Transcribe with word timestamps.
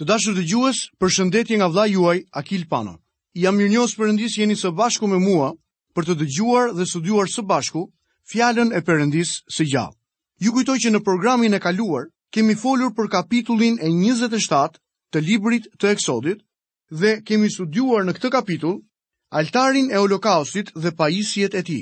Të 0.00 0.04
dashur 0.10 0.34
dëgjues, 0.36 0.78
për 1.02 1.10
shëndetje 1.16 1.56
nga 1.58 1.66
vla 1.70 1.82
juaj, 1.86 2.14
Akil 2.40 2.64
Pano. 2.72 2.96
Jam 3.42 3.54
mirënjohës 3.58 3.92
mirë 3.98 4.14
njësë 4.16 4.40
jeni 4.40 4.56
së 4.62 4.72
bashku 4.80 5.06
me 5.10 5.20
mua, 5.22 5.50
për 5.94 6.08
të 6.08 6.16
dëgjuar 6.22 6.72
dhe 6.78 6.86
së 6.92 7.02
dyuar 7.04 7.30
së 7.34 7.44
bashku, 7.52 7.84
fjallën 8.32 8.72
e 8.74 8.80
përëndisë 8.88 9.36
së 9.56 9.68
gjallë. 9.72 9.94
Ju 10.42 10.54
kujtoj 10.56 10.78
që 10.84 10.92
në 10.96 11.02
programin 11.08 11.54
e 11.54 11.60
kaluar, 11.68 12.08
kemi 12.34 12.56
folur 12.64 12.90
për 12.98 13.12
kapitullin 13.16 13.78
e 13.86 13.92
27 14.02 14.82
të 15.14 15.22
librit 15.28 15.70
të 15.78 15.92
eksodit, 15.94 16.42
dhe 16.90 17.14
kemi 17.28 17.52
së 17.54 17.68
dyuar 17.76 18.02
në 18.04 18.16
këtë 18.18 18.34
kapitull, 18.34 18.80
altarin 19.42 19.94
e 19.94 20.00
holokaustit 20.02 20.74
dhe 20.74 20.90
pajisjet 20.98 21.54
e 21.54 21.62
ti, 21.70 21.80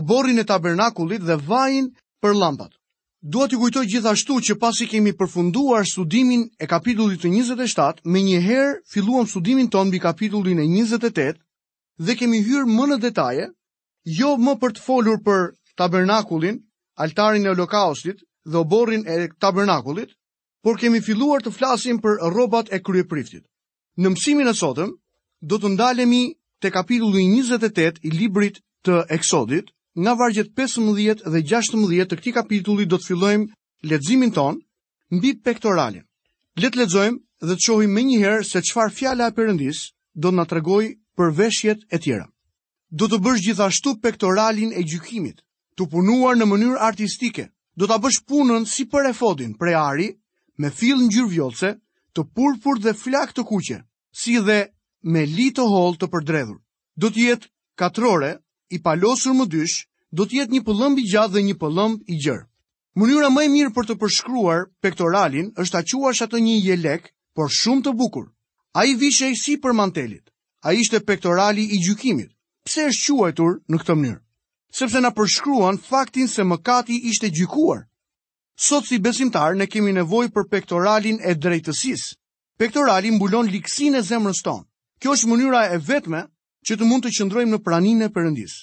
oborin 0.00 0.40
e 0.40 0.48
tabernakullit 0.54 1.28
dhe 1.28 1.36
vajin 1.52 1.92
për 2.24 2.32
lampat. 2.40 2.72
Dua 3.22 3.44
t'ju 3.46 3.58
kujtoj 3.62 3.86
gjithashtu 3.86 4.34
që 4.46 4.54
pasi 4.58 4.86
kemi 4.90 5.12
përfunduar 5.14 5.84
studimin 5.86 6.40
e 6.58 6.66
kapitullit 6.66 7.20
të 7.22 7.28
27, 7.54 8.00
më 8.02 8.20
njëherë 8.28 8.72
filluam 8.94 9.28
studimin 9.30 9.68
ton 9.70 9.86
mbi 9.92 10.00
kapitullin 10.02 10.58
e 10.58 10.64
28 10.66 11.38
dhe 12.02 12.16
kemi 12.18 12.40
hyrë 12.42 12.66
më 12.72 12.86
në 12.90 12.96
detaje, 13.04 13.44
jo 14.18 14.32
më 14.44 14.56
për 14.64 14.74
të 14.74 14.82
folur 14.88 15.20
për 15.22 15.46
tabernakullin, 15.78 16.58
altarin 16.98 17.46
e 17.46 17.52
holokaustit 17.52 18.24
dhe 18.44 18.58
oborrin 18.64 19.06
e 19.06 19.20
tabernakullit, 19.38 20.10
por 20.66 20.80
kemi 20.82 20.98
filluar 21.06 21.46
të 21.46 21.52
flasim 21.54 22.00
për 22.02 22.18
rrobat 22.32 22.74
e 22.74 22.80
kryepriftit. 22.82 23.46
Në 24.02 24.16
mësimin 24.16 24.50
e 24.50 24.56
sotëm 24.64 24.90
do 25.46 25.60
të 25.62 25.70
ndalemi 25.76 26.24
te 26.58 26.74
kapitulli 26.74 27.22
28 27.30 28.02
i 28.02 28.16
librit 28.18 28.58
të 28.82 29.04
Eksodit, 29.14 29.70
nga 29.98 30.14
vargjet 30.14 30.48
15 30.54 31.22
dhe 31.30 31.40
16 31.42 32.08
të 32.08 32.16
këtij 32.20 32.32
kapitulli 32.32 32.86
do 32.88 32.96
të 32.96 33.06
fillojmë 33.12 33.48
leximin 33.90 34.32
ton 34.32 34.58
mbi 35.12 35.36
pektoralin. 35.44 36.04
Le 36.56 36.68
të 36.72 36.78
lexojmë 36.82 37.18
dhe 37.44 37.54
të 37.56 37.64
shohim 37.64 37.92
me 37.92 38.02
njëherë 38.08 38.44
se 38.50 38.62
çfarë 38.64 38.94
fjala 38.96 39.26
e 39.28 39.34
Perëndis 39.36 39.92
do 40.16 40.30
na 40.32 40.44
tregojë 40.48 40.94
për 41.16 41.28
veshjet 41.38 41.80
e 41.92 41.96
tjera. 41.98 42.26
Do 42.88 43.08
të 43.08 43.18
bësh 43.24 43.44
gjithashtu 43.44 43.98
pektoralin 44.00 44.72
e 44.72 44.82
gjykimit, 44.88 45.40
të 45.76 45.82
punuar 45.92 46.36
në 46.36 46.44
mënyrë 46.46 46.80
artistike. 46.80 47.46
Do 47.76 47.86
ta 47.88 47.96
bësh 48.00 48.20
punën 48.28 48.64
si 48.68 48.84
për 48.84 49.10
efodin, 49.12 49.52
prej 49.56 49.74
ari, 49.74 50.08
me 50.60 50.68
fill 50.70 51.00
ngjyrë 51.04 51.28
vjollce, 51.32 51.68
të 52.14 52.20
purpurt 52.36 52.82
dhe 52.84 52.92
flak 52.92 53.32
të 53.32 53.42
kuqe, 53.48 53.78
si 54.12 54.36
dhe 54.40 54.68
me 55.08 55.24
li 55.26 55.48
të 55.56 55.64
hollë 55.72 56.00
të 56.00 56.06
përdredhur. 56.12 56.58
Do 57.00 57.08
të 57.12 57.18
jetë 57.28 57.48
katrore 57.80 58.30
i 58.76 58.80
palosur 58.86 59.34
më 59.40 59.46
dysh, 59.52 59.76
do 60.18 60.24
të 60.24 60.38
jetë 60.40 60.56
një 60.56 60.62
pëllëmb 60.68 60.98
i 60.98 61.04
gjatë 61.12 61.32
dhe 61.34 61.42
një 61.48 61.56
pëllëmb 61.62 62.08
i 62.14 62.18
gjerë. 62.24 62.44
Mënyra 63.00 63.28
më 63.32 63.44
e 63.44 63.48
mirë 63.52 63.72
për 63.76 63.86
të 63.88 63.96
përshkruar 64.00 64.62
pektoralin 64.84 65.50
është 65.62 65.74
ta 65.78 65.82
quash 66.00 66.22
atë 66.26 66.40
një 66.46 66.56
jelek, 66.66 67.12
por 67.36 67.48
shumë 67.58 67.84
të 67.86 67.92
bukur. 68.00 68.26
Ai 68.76 68.92
vishej 69.02 69.32
si 69.42 69.56
për 69.60 69.72
mantelit. 69.76 70.24
Ai 70.64 70.74
ishte 70.80 71.00
pektorali 71.04 71.64
i 71.64 71.78
gjykimit. 71.84 72.30
Pse 72.66 72.84
është 72.92 73.16
quajtur 73.18 73.54
në 73.68 73.80
këtë 73.80 73.96
mënyrë? 74.02 74.20
Sepse 74.72 75.00
na 75.04 75.10
përshkruan 75.16 75.80
faktin 75.88 76.28
se 76.32 76.44
mëkati 76.48 76.96
ishte 77.10 77.28
gjykuar. 77.30 77.82
Sot 78.68 78.84
si 78.88 78.98
besimtar 79.02 79.56
ne 79.56 79.66
kemi 79.66 79.92
nevojë 79.96 80.30
për 80.32 80.46
pektoralin 80.52 81.18
e 81.24 81.34
drejtësisë. 81.34 82.14
Pektorali 82.60 83.10
mbulon 83.16 83.48
ligësinë 83.52 83.98
e 84.00 84.06
zemrës 84.08 84.44
tonë. 84.46 84.64
Kjo 85.00 85.16
është 85.16 85.32
mënyra 85.32 85.64
e 85.74 85.80
vetme 85.88 86.24
që 86.66 86.76
të 86.78 86.86
mund 86.86 87.04
të 87.06 87.10
qëndrojmë 87.16 87.56
në 87.56 87.60
praninë 87.66 88.06
e 88.06 88.12
perëndis. 88.14 88.54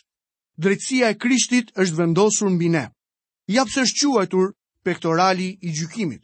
Drejtësia 0.60 1.12
e 1.14 1.18
Krishtit 1.20 1.72
është 1.76 1.98
vendosur 2.00 2.50
mbi 2.54 2.70
ne. 2.74 2.86
Ja 3.52 3.66
pse 3.68 3.86
është 3.88 4.12
quajtur 4.14 4.54
pektorali 4.86 5.50
i 5.68 5.74
gjykimit. 5.76 6.24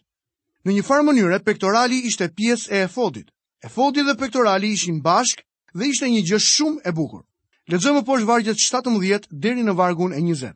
Në 0.66 0.76
një 0.78 0.84
farë 0.88 1.06
mënyrë 1.09 1.40
pektorali 1.48 2.02
ishte 2.09 2.30
pjesë 2.36 2.72
e 2.73 2.82
efodit. 2.88 3.28
Efodi 3.64 4.04
dhe 4.06 4.16
pektorali 4.20 4.72
ishin 4.76 5.02
bashk 5.02 5.44
dhe 5.76 5.90
ishte 5.92 6.09
një 6.09 6.22
gjë 6.30 6.40
shumë 6.44 6.82
e 6.88 6.92
bukur. 6.92 7.23
Lexojmë 7.72 8.06
poshtë 8.06 8.28
vargjet 8.30 8.60
17 8.62 9.28
deri 9.32 9.64
në 9.66 9.73
vargun 9.76 10.14
e 10.14 10.20
20. 10.22 10.54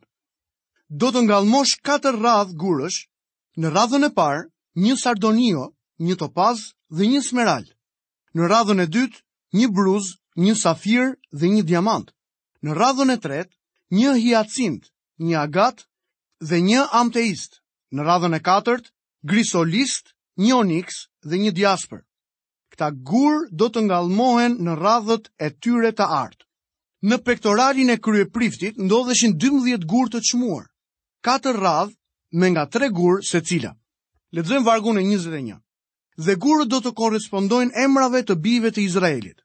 Do 0.90 1.10
të 1.12 1.24
ngallmosh 1.28 1.78
4 1.86 2.16
radh 2.22 2.54
gurësh. 2.58 3.06
Në 3.60 3.72
radhën 3.74 4.06
e 4.06 4.10
parë, 4.14 4.44
një 4.78 4.94
sardonio, 4.98 5.72
një 5.98 6.14
topaz 6.20 6.70
dhe 6.90 7.04
një 7.06 7.20
smeral. 7.20 7.66
Në 8.34 8.46
radhën 8.46 8.80
e 8.86 8.86
dytë, 8.86 9.18
një 9.58 9.66
bruz 9.74 10.14
një 10.36 10.54
safir 10.54 11.14
dhe 11.34 11.48
një 11.50 11.62
diamant. 11.66 12.10
Në 12.62 12.74
radhën 12.76 13.10
e 13.14 13.18
tret, 13.18 13.50
një 13.90 14.14
hiacint, 14.18 14.90
një 15.18 15.38
agat 15.42 15.86
dhe 16.40 16.60
një 16.60 16.86
amteist. 16.94 17.58
Në 17.90 18.02
radhën 18.06 18.36
e 18.36 18.40
katërt, 18.40 18.90
grisolist, 19.26 20.14
një 20.38 20.54
onyx 20.56 21.06
dhe 21.26 21.36
një 21.40 21.50
diasper. 21.56 22.04
Këta 22.70 22.90
gur 23.02 23.48
do 23.50 23.66
të 23.68 23.82
ngalmohen 23.88 24.60
në 24.62 24.76
radhët 24.78 25.32
e 25.42 25.50
tyre 25.50 25.90
të 25.92 26.06
artë. 26.06 26.44
Në 27.00 27.16
pektoralin 27.24 27.90
e 27.96 27.96
krye 27.96 28.28
priftit 28.28 28.76
ndodheshin 28.78 29.34
12 29.40 29.86
gur 29.88 30.10
të 30.12 30.20
qmuar, 30.30 30.66
4 31.26 31.54
radhë 31.56 31.96
me 32.36 32.50
nga 32.52 32.66
3 32.68 32.90
gur 32.92 33.22
se 33.24 33.40
cila. 33.40 33.72
Ledzojmë 34.36 34.66
vargun 34.66 35.00
e 35.00 35.06
21. 35.08 35.56
Dhe 36.20 36.34
gurët 36.36 36.68
do 36.68 36.80
të 36.84 36.92
korespondojnë 36.92 37.72
emrave 37.80 38.20
të 38.28 38.36
bive 38.38 38.68
të 38.70 38.84
Izraelit. 38.84 39.40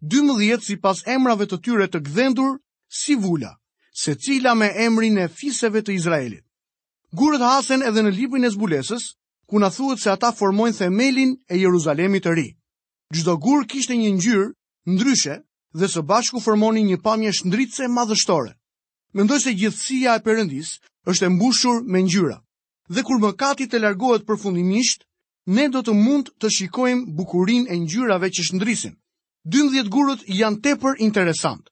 12 0.00 0.60
si 0.62 0.76
pas 0.78 1.02
emrave 1.10 1.46
të 1.50 1.58
tyre 1.66 1.86
të 1.90 2.00
gdhendur 2.06 2.52
si 2.94 3.14
vula, 3.18 3.50
se 3.98 4.14
cila 4.14 4.54
me 4.54 4.68
emrin 4.86 5.18
e 5.18 5.26
fiseve 5.28 5.82
të 5.82 5.94
Izraelit. 5.96 6.44
Gurët 7.12 7.42
hasen 7.42 7.82
edhe 7.82 8.04
në 8.06 8.12
librin 8.14 8.44
e 8.46 8.50
zbulesës, 8.54 9.08
ku 9.48 9.58
na 9.58 9.68
thuhet 9.74 9.98
se 9.98 10.10
ata 10.10 10.30
formojnë 10.38 10.76
themelin 10.78 11.34
e 11.50 11.58
Jeruzalemi 11.58 12.20
të 12.22 12.34
ri. 12.36 12.46
Çdo 13.16 13.34
gur 13.42 13.64
kishte 13.70 13.96
një 13.98 14.10
ngjyrë 14.18 14.46
ndryshe 14.94 15.34
dhe 15.78 15.86
së 15.90 16.02
bashku 16.06 16.40
formonin 16.44 16.86
një 16.86 16.98
pamje 17.02 17.32
shndritëse 17.40 17.88
madhështore. 17.90 18.54
Mendoj 19.16 19.38
se 19.42 19.56
gjithësia 19.58 20.14
e 20.14 20.22
Perëndis 20.26 20.70
është 21.10 21.26
e 21.26 21.32
mbushur 21.34 21.76
me 21.90 21.98
ngjyra. 22.06 22.38
Dhe 22.94 23.02
kur 23.02 23.18
kati 23.40 23.66
të 23.66 23.80
largohet 23.82 24.26
përfundimisht, 24.28 25.00
ne 25.56 25.64
do 25.74 25.80
të 25.82 25.92
mund 26.04 26.28
të 26.38 26.52
shikojmë 26.56 27.08
bukurinë 27.18 27.70
e 27.72 27.76
ngjyrave 27.82 28.28
që 28.36 28.42
shndrisin. 28.48 28.94
12 29.46 29.86
gurët 29.88 30.24
janë 30.26 30.60
tepër 30.64 30.98
interesant. 31.00 31.62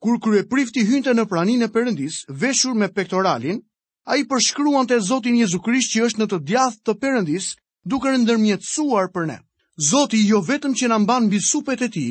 Kur 0.00 0.18
krye 0.20 0.44
prifti 0.48 0.84
hynte 0.84 1.12
në 1.16 1.24
pranin 1.28 1.64
e 1.64 1.68
përëndis, 1.68 2.24
veshur 2.28 2.74
me 2.76 2.88
pektoralin, 2.88 3.60
a 4.04 4.16
i 4.20 4.24
përshkruan 4.28 4.86
të 4.86 4.98
Zotin 5.00 5.36
Jezu 5.36 5.60
Krisht 5.64 5.94
që 5.94 6.04
është 6.06 6.20
në 6.22 6.26
të 6.28 6.38
djath 6.48 6.76
të 6.84 6.92
përëndis, 7.00 7.50
duke 7.88 8.12
rëndërmjetësuar 8.12 9.08
për 9.14 9.26
ne. 9.30 9.38
Zoti 9.76 10.20
jo 10.28 10.40
vetëm 10.44 10.74
që 10.76 10.88
në 10.92 10.98
mban 11.04 11.28
bi 11.32 11.40
supet 11.42 11.80
e 11.82 11.88
ti, 11.90 12.06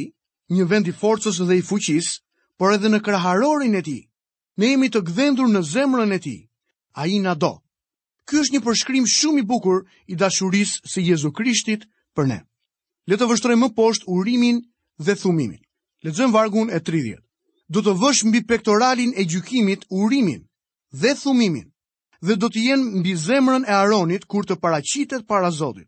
një 0.51 0.65
vend 0.67 0.87
i 0.89 0.93
forcës 0.93 1.37
dhe 1.47 1.57
i 1.57 1.61
fuqis, 1.63 2.17
por 2.59 2.73
edhe 2.73 2.89
në 2.91 2.99
kraharorin 3.05 3.75
e 3.75 3.81
ti, 3.85 3.99
ne 4.59 4.73
jemi 4.73 4.89
të 4.91 5.03
gdhendur 5.07 5.47
në 5.49 5.61
zemrën 5.69 6.11
e 6.13 6.19
ti, 6.19 6.35
a 6.97 7.05
i 7.07 7.21
në 7.23 7.35
do. 7.39 7.53
Ky 8.27 8.41
është 8.41 8.57
një 8.57 8.63
përshkrim 8.67 9.05
shumë 9.09 9.41
i 9.43 9.47
bukur 9.47 9.83
i 10.11 10.15
dashuris 10.19 10.79
se 10.85 11.01
Jezu 11.05 11.31
Krishtit 11.31 11.87
për 12.15 12.27
ne. 12.29 12.39
Le 13.07 13.17
të 13.19 13.27
vështrojmë 13.31 13.67
më 13.69 13.73
poshtë 13.77 14.09
urimin 14.11 14.59
dhe 14.97 15.15
thumimin. 15.15 15.59
Lexojm 16.03 16.31
vargun 16.31 16.69
e 16.69 16.79
30. 16.79 17.17
Do 17.67 17.81
të 17.81 17.93
vësh 17.97 18.25
mbi 18.27 18.43
pektoralin 18.45 19.13
e 19.17 19.23
gjykimit 19.25 19.85
urimin 19.89 20.43
dhe 20.91 21.13
thumimin, 21.15 21.71
dhe 22.21 22.35
do 22.35 22.49
të 22.49 22.59
jenë 22.67 22.99
mbi 22.99 23.15
zemrën 23.15 23.65
e 23.67 23.71
Aronit 23.73 24.25
kur 24.25 24.45
të 24.45 24.55
paraqitet 24.61 25.25
para 25.27 25.51
Zotit. 25.51 25.87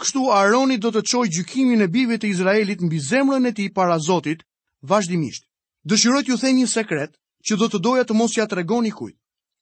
Kështu 0.00 0.30
Aroni 0.32 0.78
do 0.80 0.90
të 0.90 1.02
çojë 1.10 1.30
gjykimin 1.36 1.82
e 1.84 1.88
bijve 1.88 2.18
të 2.18 2.26
Izraelit 2.28 2.80
mbi 2.82 2.98
zemrën 2.98 3.46
e 3.46 3.52
tij 3.52 3.70
para 3.74 3.98
Zotit 3.98 4.42
vazhdimisht. 4.82 5.44
Dëshiroj 5.88 6.22
t'ju 6.24 6.36
them 6.38 6.56
një 6.56 6.66
sekret 6.66 7.12
që 7.46 7.54
do 7.60 7.66
të 7.68 7.78
doja 7.82 8.04
të 8.04 8.14
mos 8.14 8.36
ja 8.36 8.46
tregoni 8.46 8.90
kujt. 8.90 9.14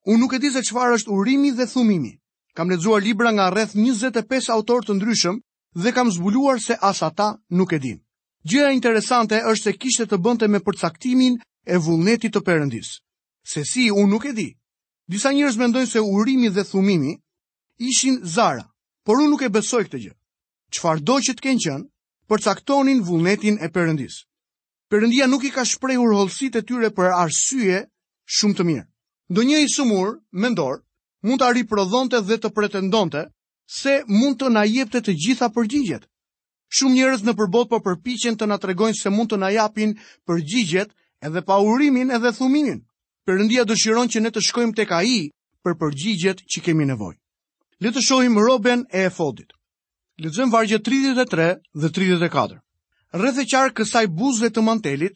Unë 0.07 0.19
nuk 0.21 0.33
e 0.33 0.39
di 0.39 0.51
se 0.51 0.61
çfarë 0.63 0.97
është 0.97 1.13
urimi 1.13 1.51
dhe 1.53 1.67
thumimi. 1.67 2.17
Kam 2.57 2.71
lexuar 2.71 3.03
libra 3.03 3.31
nga 3.33 3.51
rreth 3.53 3.75
25 3.77 4.49
autor 4.51 4.81
të 4.85 4.93
ndryshëm 4.97 5.37
dhe 5.83 5.91
kam 5.93 6.09
zbuluar 6.13 6.61
se 6.61 6.75
as 6.81 7.03
ata 7.03 7.29
nuk 7.51 7.73
e 7.73 7.79
dinë. 7.79 8.01
Gjëja 8.49 8.73
interesante 8.73 9.37
është 9.37 9.69
se 9.69 9.73
kishte 9.77 10.07
të 10.09 10.17
bënte 10.25 10.47
me 10.49 10.59
përcaktimin 10.65 11.35
e 11.69 11.77
vullnetit 11.77 12.33
të 12.35 12.41
Perëndis. 12.45 12.95
Se 13.45 13.65
si 13.69 13.91
unë 13.93 14.09
nuk 14.09 14.25
e 14.31 14.33
di. 14.33 14.47
Disa 15.13 15.33
njerëz 15.33 15.59
mendojnë 15.61 15.91
se 15.91 16.01
urimi 16.01 16.49
dhe 16.49 16.65
thumimi 16.65 17.13
ishin 17.85 18.17
zara, 18.25 18.65
por 19.05 19.21
unë 19.21 19.29
nuk 19.31 19.43
e 19.45 19.53
besoj 19.53 19.83
këtë 19.85 20.01
gjë. 20.07 20.15
Çfarëdo 20.73 21.17
që 21.27 21.35
të 21.37 21.45
kenë 21.47 21.65
qenë, 21.67 21.85
përcaktonin 22.31 23.03
vullnetin 23.05 23.59
e 23.61 23.69
Perëndis. 23.75 24.23
Perëndia 24.91 25.27
nuk 25.29 25.45
i 25.45 25.51
ka 25.53 25.65
shprehur 25.69 26.15
hollësitë 26.17 26.63
e 26.63 26.67
tyre 26.69 26.91
për 26.97 27.13
arsye 27.21 27.85
shumë 28.39 28.55
të 28.57 28.67
mirë. 28.71 28.87
Do 29.37 29.43
një 29.47 29.61
i 29.67 29.69
sumur, 29.69 30.17
mendor, 30.33 30.81
mund 31.23 31.43
të 31.45 31.53
riprodhonte 31.59 32.23
dhe 32.25 32.41
të 32.41 32.51
pretendonte 32.57 33.27
se 33.83 34.01
mund 34.09 34.41
të 34.41 34.49
na 34.57 34.65
jepte 34.67 35.05
të 35.05 35.15
gjitha 35.25 35.51
përgjigjet. 35.55 36.10
Shumë 36.79 36.95
njerëz 36.95 37.23
në 37.27 37.33
përbot 37.39 37.71
po 37.71 37.79
për 37.83 37.97
përpiqen 37.97 38.37
të 38.39 38.47
na 38.51 38.57
tregojnë 38.63 38.99
se 39.01 39.11
mund 39.15 39.33
të 39.33 39.39
na 39.43 39.49
japin 39.53 39.95
përgjigjet 40.31 40.93
edhe 41.29 41.43
pa 41.49 41.57
urimin 41.71 42.13
edhe 42.19 42.31
thuminin. 42.37 42.77
Perëndia 43.27 43.65
dëshiron 43.71 44.11
që 44.13 44.23
ne 44.23 44.31
të 44.37 44.43
shkojmë 44.49 44.77
tek 44.79 44.93
ai 44.99 45.17
për 45.67 45.75
përgjigjet 45.81 46.45
që 46.53 46.63
kemi 46.69 46.87
nevojë. 46.93 47.17
Le 47.83 47.91
të 47.97 48.05
shohim 48.07 48.39
Roben 48.47 48.87
e 48.93 49.03
Efodit. 49.11 49.51
Lexojm 50.21 50.51
vargjet 50.53 50.85
33 50.87 51.49
dhe 51.81 51.91
34. 51.99 52.61
Rreth 53.21 53.43
e 53.43 53.47
qarkë 53.51 53.77
kësaj 53.83 54.05
buzëve 54.21 54.53
të 54.55 54.63
mantelit, 54.67 55.15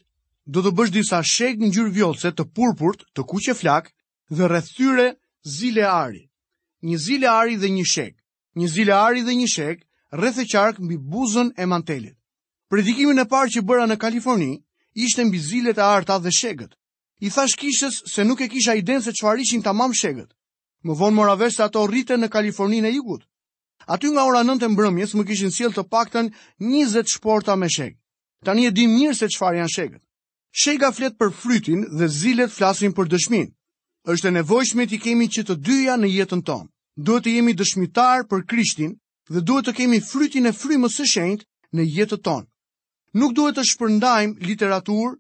do 0.54 0.60
të 0.64 0.72
bësh 0.78 0.92
disa 0.94 1.20
shek 1.36 1.60
ngjyrë 1.60 1.92
vjollce 1.96 2.32
të 2.34 2.48
purpurt, 2.56 3.04
të 3.14 3.22
kuqe 3.30 3.54
flak 3.60 3.92
dhe 4.38 4.48
rreth 4.50 4.72
tyre 4.78 5.06
zile 5.58 5.86
ari. 5.92 6.24
Një 6.88 6.98
zile 7.04 7.30
ari 7.36 7.60
dhe 7.62 7.70
një 7.76 7.84
shek. 7.94 8.14
Një 8.58 8.68
zile 8.76 8.94
ari 9.02 9.22
dhe 9.28 9.36
një 9.40 9.48
shek, 9.56 9.84
rreth 10.14 10.38
e 10.38 10.46
qark 10.46 10.78
mbi 10.78 10.96
buzën 10.99 11.52
e 11.56 11.64
mantelit. 11.66 12.16
Predikimin 12.70 13.19
e 13.22 13.26
parë 13.28 13.50
që 13.55 13.61
bëra 13.66 13.87
në 13.87 13.96
Kaliforni 13.99 14.52
ishte 14.94 15.25
mbi 15.25 15.38
zilet 15.40 15.78
e 15.78 15.82
arta 15.82 16.19
dhe 16.22 16.31
shegët. 16.31 16.72
I 17.20 17.31
thash 17.31 17.56
kishës 17.61 18.02
se 18.12 18.25
nuk 18.25 18.40
e 18.40 18.49
kisha 18.49 18.75
iden 18.75 19.00
se 19.02 19.12
çfarë 19.12 19.40
ishin 19.43 19.62
tamam 19.62 19.93
shegët. 19.94 20.31
Më 20.84 20.96
vonë 20.99 21.16
mora 21.16 21.34
vesh 21.38 21.56
se 21.56 21.62
ato 21.66 21.87
rriten 21.87 22.20
në 22.20 22.28
Kalifornin 22.28 22.84
e 22.84 22.93
Jugut. 22.94 23.22
Aty 23.87 24.11
nga 24.12 24.25
ora 24.25 24.43
9 24.44 24.64
e 24.64 24.69
mbrëmjes 24.75 25.14
më 25.19 25.26
kishin 25.28 25.52
sjell 25.52 25.75
të 25.75 25.84
paktën 25.93 26.31
20 26.60 27.14
shporta 27.14 27.56
me 27.56 27.69
sheg. 27.69 27.96
Tani 28.44 28.67
e 28.67 28.70
di 28.72 28.87
mirë 28.87 29.14
se 29.17 29.26
çfarë 29.28 29.58
janë 29.62 29.75
shegët. 29.75 30.02
Shega 30.55 30.93
flet 30.93 31.19
për 31.19 31.31
frytin 31.32 31.81
dhe 31.99 32.08
zilet 32.08 32.52
flasin 32.56 32.93
për 32.94 33.08
dëshminë. 33.12 33.52
Është 34.10 34.28
e 34.28 34.34
nevojshme 34.38 34.87
të 34.87 34.99
kemi 35.05 35.26
që 35.32 35.43
të 35.49 35.55
dyja 35.67 35.96
në 35.96 36.08
jetën 36.17 36.43
tonë. 36.46 36.69
Duhet 37.02 37.25
të 37.25 37.31
jemi 37.37 37.55
dëshmitar 37.58 38.26
për 38.31 38.44
Krishtin 38.50 38.93
dhe 39.32 39.40
duhet 39.46 39.66
të 39.68 39.72
kemi 39.76 39.98
frytin 40.06 40.46
e 40.46 40.52
frymës 40.56 40.96
së 41.00 41.06
shenjtë 41.12 41.78
në 41.78 41.86
jetën 41.96 42.20
tonë. 42.26 42.46
Nuk 43.22 43.32
duhet 43.38 43.56
të 43.56 43.64
shpërndajmë 43.70 44.44
literaturë 44.48 45.14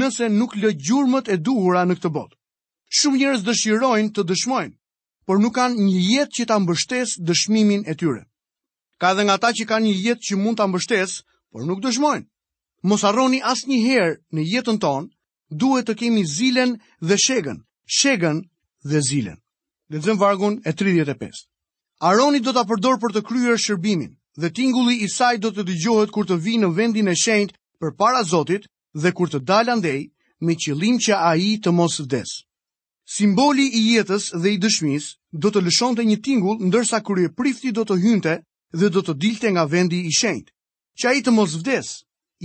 nëse 0.00 0.28
nuk 0.32 0.56
lë 0.62 0.70
gjurmët 0.86 1.28
e 1.28 1.36
duhura 1.46 1.84
në 1.86 1.98
këtë 2.00 2.10
botë. 2.16 2.36
Shumë 2.98 3.18
njerëz 3.20 3.44
dëshirojnë 3.46 4.12
të 4.14 4.24
dëshmojnë, 4.30 4.74
por 5.26 5.40
nuk 5.42 5.54
kanë 5.58 5.76
një 5.86 6.00
jetë 6.08 6.32
që 6.38 6.46
ta 6.48 6.56
mbështesë 6.62 7.24
dëshmimin 7.28 7.82
e 7.90 7.94
tyre. 8.00 8.22
Ka 9.00 9.12
edhe 9.12 9.24
nga 9.24 9.34
ata 9.38 9.50
që 9.56 9.68
kanë 9.70 9.86
një 9.90 9.94
jetë 10.08 10.24
që 10.28 10.34
mund 10.42 10.58
ta 10.58 10.66
mbështesë, 10.68 11.16
por 11.52 11.66
nuk 11.68 11.82
dëshmojnë. 11.84 12.26
Mos 12.88 13.04
harroni 13.04 13.42
asnjëherë 13.52 14.18
në 14.34 14.42
jetën 14.52 14.78
tonë 14.84 15.10
duhet 15.62 15.86
të 15.88 15.96
kemi 16.00 16.24
zilen 16.36 16.78
dhe 17.00 17.16
shegën, 17.26 17.58
shegën 17.98 18.42
dhe 18.88 19.00
zilen. 19.08 19.38
Lexojmë 19.92 20.20
vargun 20.20 20.54
e 20.64 20.70
35. 20.72 21.48
Aroni 22.04 22.42
do 22.44 22.52
të 22.52 22.62
përdor 22.68 22.98
për 23.02 23.12
të 23.16 23.20
kryer 23.26 23.54
shërbimin 23.64 24.10
dhe 24.42 24.48
tingulli 24.56 24.94
i 25.04 25.06
saj 25.12 25.38
do 25.44 25.50
të 25.56 25.62
dëgjohet 25.68 26.10
kur 26.12 26.26
të 26.28 26.36
vi 26.46 26.56
në 26.64 26.68
vendin 26.78 27.08
e 27.08 27.14
shenjt 27.20 27.54
për 27.80 27.94
para 28.02 28.20
Zotit 28.32 28.66
dhe 29.04 29.12
kur 29.16 29.30
të 29.32 29.40
dalë 29.50 29.72
andej 29.76 30.00
me 30.48 30.56
qëllim 30.64 30.98
që 31.06 31.20
a 31.30 31.34
i 31.46 31.54
të 31.64 31.72
mos 31.78 31.96
vdes. 32.04 32.34
Simboli 33.14 33.70
i 33.70 33.82
jetës 33.94 34.26
dhe 34.36 34.52
i 34.52 34.60
dëshmis 34.64 35.06
do 35.44 35.52
të 35.54 35.64
lëshon 35.68 35.96
të 35.96 36.06
një 36.10 36.18
tingull 36.28 36.60
ndërsa 36.68 37.00
kërë 37.08 37.32
prifti 37.40 37.72
do 37.80 37.86
të 37.88 37.96
hynte 38.04 38.36
dhe 38.80 38.92
do 38.92 39.00
të 39.08 39.16
dilte 39.24 39.48
nga 39.56 39.64
vendi 39.72 40.02
i 40.04 40.12
shenjt, 40.20 40.52
që 41.00 41.06
a 41.08 41.12
i 41.18 41.24
të 41.24 41.32
mos 41.38 41.56
vdes, 41.62 41.94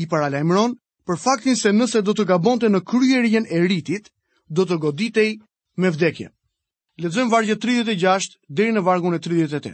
i 0.03 0.07
paralajmëron 0.11 0.75
për 1.07 1.19
faktin 1.25 1.59
se 1.65 1.75
nëse 1.75 1.99
do 2.07 2.15
të 2.15 2.29
gabonte 2.31 2.69
në 2.71 2.85
kryerjen 2.93 3.45
e 3.51 3.59
rritit, 3.67 4.07
do 4.47 4.63
të 4.69 4.77
goditej 4.87 5.29
me 5.83 5.89
vdekjen. 5.97 6.31
Lexojmë 6.99 7.31
vargje 7.31 7.55
36 7.63 8.33
deri 8.59 8.73
në 8.75 8.81
vargun 8.83 9.13
e 9.15 9.19
38. 9.23 9.71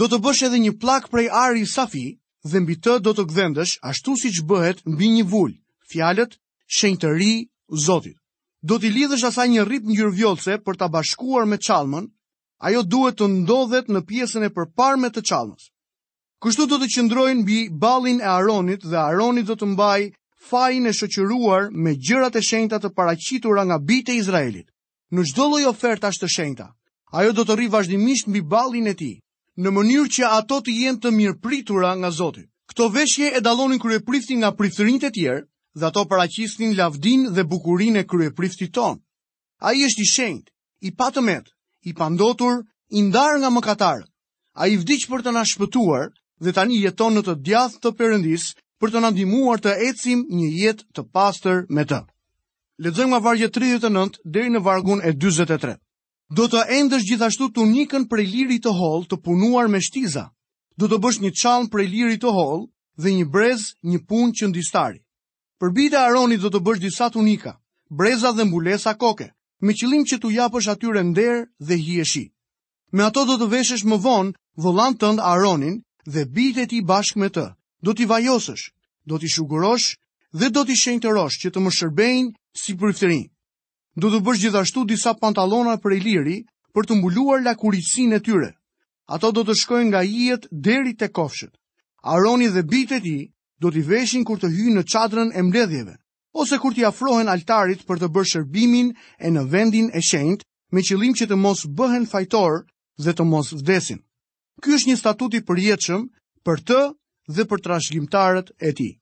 Do 0.00 0.06
të 0.08 0.18
bësh 0.24 0.38
edhe 0.46 0.60
një 0.62 0.72
plak 0.82 1.10
prej 1.12 1.26
ari 1.40 1.60
i 1.64 1.68
safi 1.72 2.04
dhe 2.52 2.62
mbi 2.64 2.78
të 2.84 2.94
do 3.04 3.12
të 3.18 3.24
gdhendësh 3.32 3.74
ashtu 3.90 4.14
siç 4.22 4.38
bëhet 4.52 4.80
mbi 4.94 5.10
një 5.18 5.26
vul. 5.34 5.52
Fjalët 5.92 6.38
shenjtëri, 6.78 7.34
të 7.44 7.80
Zotit. 7.84 8.16
Do 8.64 8.78
t'i 8.80 8.88
lidhësh 8.92 9.26
asaj 9.28 9.46
një 9.52 9.64
rrip 9.68 9.84
ngjyrë 9.90 10.56
për 10.64 10.76
ta 10.80 10.88
bashkuar 10.88 11.44
me 11.52 11.58
çallmën. 11.68 12.08
Ajo 12.68 12.82
duhet 12.82 13.18
të 13.20 13.28
ndodhet 13.34 13.88
në 13.92 14.00
pjesën 14.08 14.42
e 14.44 14.50
përparme 14.56 15.08
të 15.12 15.20
çallmës. 15.30 15.68
Kështu 16.44 16.66
do 16.72 16.76
të 16.80 16.88
qëndrojnë 16.94 17.42
mbi 17.44 17.60
ballin 17.84 18.20
e 18.20 18.24
Aronit 18.38 18.80
dhe 18.88 18.96
Aroni 19.04 19.42
do 19.44 19.52
të 19.56 19.66
mbajë 19.74 20.08
fajin 20.48 20.86
e 20.88 20.96
shoqëruar 21.00 21.68
me 21.72 21.92
gjërat 22.04 22.36
e 22.36 22.42
shenjta 22.50 22.78
të 22.80 22.94
paraqitura 22.96 23.64
nga 23.68 23.78
bijtë 23.88 24.12
e 24.12 24.16
Izraelit 24.22 24.68
në 25.14 25.22
çdo 25.30 25.44
lloj 25.50 25.64
oferte 25.70 26.08
të 26.10 26.28
shenjta. 26.36 26.66
Ajo 27.14 27.32
do 27.32 27.44
të 27.46 27.54
rri 27.56 27.68
vazhdimisht 27.70 28.26
mbi 28.28 28.40
ballin 28.50 28.90
e 28.92 28.94
tij, 28.98 29.14
në 29.62 29.68
mënyrë 29.70 30.10
që 30.14 30.30
ato 30.38 30.56
të 30.60 30.72
jenë 30.82 31.00
të 31.04 31.10
mirëpritura 31.14 31.92
nga 32.00 32.10
Zoti. 32.10 32.42
Këto 32.70 32.88
veshje 32.94 33.28
e 33.30 33.40
dallonin 33.46 33.78
kryepriftin 33.78 34.40
nga 34.42 34.50
priftërinjtë 34.58 35.06
e 35.06 35.14
tjerë 35.16 35.44
dhe 35.78 35.84
ato 35.90 36.02
paraqisnin 36.10 36.74
lavdin 36.78 37.28
dhe 37.34 37.44
bukurinë 37.50 38.00
e 38.02 38.06
kryepriftit 38.10 38.72
ton. 38.74 38.98
Ai 39.68 39.84
është 39.86 40.02
i 40.02 40.10
shenjtë, 40.14 40.50
i 40.88 40.90
patëmet, 40.98 41.46
i 41.88 41.94
pandotur, 41.98 42.64
i 42.98 43.02
ndarë 43.06 43.38
nga 43.40 43.50
mëkatarët. 43.54 44.10
Ai 44.62 44.74
vdiq 44.80 45.06
për 45.10 45.22
të 45.24 45.36
na 45.36 45.44
shpëtuar 45.50 46.08
dhe 46.42 46.54
tani 46.56 46.80
jeton 46.82 47.14
në 47.14 47.22
të 47.26 47.34
djathtë 47.46 47.80
të 47.84 47.94
Perëndis 47.98 48.48
për 48.82 48.92
të 48.96 49.04
na 49.04 49.12
ndihmuar 49.14 49.62
të 49.62 49.76
ecim 49.90 50.26
një 50.38 50.48
jetë 50.62 50.86
të 50.96 51.02
pastër 51.14 51.64
me 51.78 51.86
të. 51.90 52.02
Ledzojmë 52.82 53.10
nga 53.10 53.18
vargje 53.22 53.48
39 53.54 54.16
deri 54.34 54.50
në 54.50 54.60
vargun 54.66 55.00
e 55.06 55.12
23. 55.22 55.74
Do 56.38 56.48
të 56.50 56.62
endësh 56.80 57.04
gjithashtu 57.10 57.46
të 57.54 57.62
unikën 57.64 58.06
për 58.10 58.20
e 58.20 58.26
liri 58.30 58.56
të 58.64 58.72
hol 58.78 59.04
të 59.06 59.18
punuar 59.26 59.68
me 59.70 59.78
shtiza. 59.80 60.24
Do 60.82 60.88
të 60.90 60.98
bësh 61.04 61.20
një 61.22 61.30
qalën 61.40 61.68
për 61.70 61.84
e 61.84 61.86
liri 61.92 62.18
të 62.18 62.32
hol 62.38 62.64
dhe 63.04 63.12
një 63.14 63.28
brez 63.36 63.68
një 63.90 63.98
pun 64.10 64.32
që 64.34 64.48
ndistari. 64.50 64.98
Për 65.60 65.70
bita 65.76 66.02
aroni 66.08 66.36
do 66.42 66.50
të 66.50 66.58
bësh 66.66 66.82
disa 66.86 67.08
të 67.14 67.18
unika, 67.22 67.52
breza 68.00 68.32
dhe 68.34 68.44
mbulesa 68.48 68.96
koke, 68.98 69.30
me 69.62 69.72
qëllim 69.78 70.02
që 70.10 70.18
të 70.18 70.32
japësh 70.38 70.68
atyre 70.74 71.02
nder 71.12 71.44
dhe 71.68 71.76
hieshi. 71.84 72.24
Me 72.90 73.04
ato 73.06 73.22
do 73.30 73.38
të 73.38 73.50
veshësh 73.54 73.84
më 73.92 74.00
vonë 74.06 74.34
volan 74.66 74.98
tënd 74.98 75.22
aronin 75.30 75.78
dhe 76.14 76.26
bitet 76.34 76.72
i 76.72 76.82
bashkë 76.90 77.20
me 77.22 77.30
të. 77.34 77.46
Do 77.86 77.94
t'i 77.94 78.08
vajosësh, 78.10 78.66
do 79.06 79.18
t'i 79.18 79.30
shugurosh 79.34 79.94
dhe 80.34 80.50
do 80.50 80.64
t'i 80.66 80.74
shenjë 80.74 81.02
të 81.04 81.10
rosh 81.14 81.36
që 81.44 81.50
të 81.54 81.60
më 81.64 81.72
shërbejnë 81.74 82.32
si 82.58 82.72
iftërin. 82.74 83.26
Do 84.02 84.10
të 84.10 84.18
bësh 84.26 84.40
gjithashtu 84.42 84.82
disa 84.90 85.12
pantalona 85.20 85.76
për 85.78 85.94
e 85.94 85.98
liri 86.06 86.38
për 86.74 86.88
të 86.88 86.96
mbuluar 86.98 87.42
lakuritsin 87.44 88.16
e 88.18 88.20
tyre. 88.20 88.48
Ato 89.14 89.30
do 89.36 89.44
të 89.46 89.54
shkojnë 89.62 89.88
nga 89.92 90.00
jet 90.02 90.48
deri 90.50 90.94
të 90.98 91.12
kofshët. 91.16 91.54
Aroni 92.14 92.48
dhe 92.50 92.62
bitë 92.72 92.98
ti 93.04 93.16
do 93.62 93.70
t'i 93.70 93.84
veshin 93.86 94.24
kur 94.26 94.40
të 94.40 94.50
hyjnë 94.56 94.74
në 94.80 94.84
qadrën 94.90 95.30
e 95.30 95.40
mbledhjeve, 95.46 95.94
ose 96.34 96.58
kur 96.58 96.74
t'i 96.74 96.82
afrohen 96.88 97.30
altarit 97.30 97.86
për 97.86 98.00
të 98.02 98.10
bërë 98.14 98.30
shërbimin 98.32 98.90
e 99.22 99.30
në 99.30 99.42
vendin 99.52 99.86
e 99.94 100.02
shenjt, 100.02 100.42
me 100.74 100.82
qëllim 100.82 101.14
që 101.14 101.30
të 101.30 101.38
mos 101.38 101.62
bëhen 101.78 102.10
fajtor 102.10 102.64
dhe 103.04 103.14
të 103.14 103.24
mos 103.24 103.54
vdesin. 103.62 104.02
Ky 104.62 104.74
është 104.76 104.90
një 104.90 104.98
statuti 104.98 105.44
për 105.46 105.62
jetëshëm 105.68 106.02
për 106.44 106.66
të 106.68 106.80
dhe 107.38 107.46
për 107.50 107.64
trashëgimtarët 107.64 108.50
e 108.58 108.74
tij. 108.74 108.92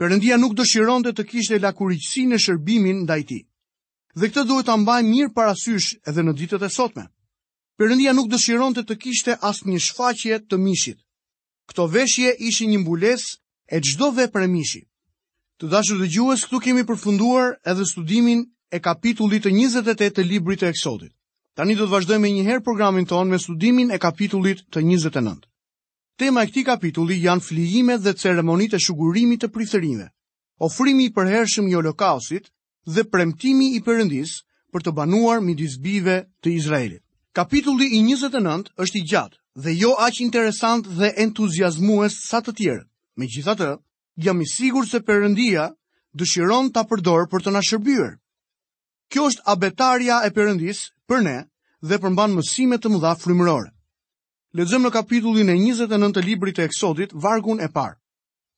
Perëndia 0.00 0.36
nuk 0.42 0.56
dëshironte 0.58 1.12
të 1.14 1.24
kishte 1.30 1.58
lakuriqësinë 1.62 2.34
e 2.38 2.42
shërbimit 2.44 3.02
ndaj 3.04 3.22
tij. 3.28 3.42
Dhe 4.18 4.26
këtë 4.32 4.42
duhet 4.48 4.66
ta 4.66 4.74
mbajmë 4.82 5.08
mirë 5.12 5.30
parasysh 5.36 5.90
edhe 6.10 6.22
në 6.26 6.34
ditët 6.40 6.64
e 6.66 6.70
sotme. 6.76 7.04
Perëndia 7.78 8.14
nuk 8.16 8.28
dëshironte 8.32 8.82
të 8.88 8.94
kishte 9.04 9.36
asnjë 9.50 9.78
shfaqje 9.86 10.40
të 10.48 10.56
mishit. 10.64 10.98
Kto 11.70 11.86
veshje 11.94 12.34
ishin 12.48 12.70
një 12.74 12.80
mbulesë 12.82 13.30
e 13.74 13.80
çdo 13.86 14.06
vepre 14.18 14.46
mishi. 14.54 14.82
Të 15.58 15.70
dashur 15.74 15.98
dëgjues, 16.02 16.40
këtu 16.46 16.58
kemi 16.64 16.82
përfunduar 16.90 17.54
edhe 17.70 17.84
studimin 17.92 18.40
e 18.76 18.82
kapitullit 18.86 19.46
të 19.46 19.54
28 19.54 20.16
të 20.18 20.26
librit 20.30 20.60
të 20.62 20.74
Eksodit. 20.74 21.12
Tani 21.56 21.78
do 21.78 21.86
të 21.86 21.92
vazhdojmë 21.94 22.34
një 22.34 22.44
herë 22.50 22.64
programin 22.66 23.06
tonë 23.12 23.30
me 23.30 23.38
studimin 23.46 23.94
e 23.94 24.02
kapitullit 24.02 24.66
të 24.74 24.82
29. 24.90 25.46
Tema 26.14 26.44
e 26.46 26.46
këti 26.46 26.62
kapitulli 26.62 27.16
janë 27.24 27.42
flijime 27.42 27.96
dhe 27.98 28.12
ceremonit 28.22 28.74
e 28.76 28.78
shugurimit 28.84 29.40
të 29.42 29.48
prithërime, 29.54 30.04
ofrimi 30.62 31.08
i 31.08 31.12
përhershëm 31.16 31.66
i 31.66 31.74
holokausit 31.74 32.44
dhe 32.94 33.02
premtimi 33.14 33.66
i 33.74 33.80
përëndis 33.88 34.36
për 34.72 34.84
të 34.86 34.92
banuar 34.98 35.42
midis 35.42 35.74
bive 35.88 36.14
të 36.44 36.52
Izraelit. 36.60 37.02
Kapitulli 37.34 37.88
i 37.98 38.04
29 38.06 38.70
është 38.86 39.02
i 39.02 39.04
gjatë 39.14 39.40
dhe 39.66 39.74
jo 39.74 39.90
aq 40.06 40.20
interesant 40.26 40.86
dhe 41.00 41.10
entuziasmues 41.26 42.20
sa 42.28 42.38
të 42.40 42.54
tjerë. 42.62 42.86
Me 43.18 43.26
gjitha 43.34 43.56
të, 43.58 43.72
jam 44.28 44.40
i 44.40 44.46
sigur 44.54 44.86
se 44.86 45.02
përëndia 45.10 45.66
dëshiron 46.14 46.70
të 46.70 46.84
apërdor 46.86 47.26
për 47.34 47.42
të 47.48 47.56
nashërbyrë. 47.58 48.12
Kjo 49.10 49.26
është 49.34 49.50
abetarja 49.54 50.22
e 50.22 50.30
përëndis 50.38 50.86
për 51.10 51.26
ne 51.26 51.38
dhe 51.82 51.98
përmban 52.06 52.38
mësime 52.38 52.78
të 52.78 52.94
mëdha 52.94 53.16
frimërore 53.24 53.73
lexojm 54.54 54.84
në 54.86 54.90
kapitullin 54.94 55.48
e 55.50 55.54
29 55.58 56.12
të 56.14 56.22
librit 56.22 56.56
të 56.58 56.64
Eksodit, 56.68 57.10
vargun 57.18 57.58
e 57.60 57.66
parë. 57.74 57.98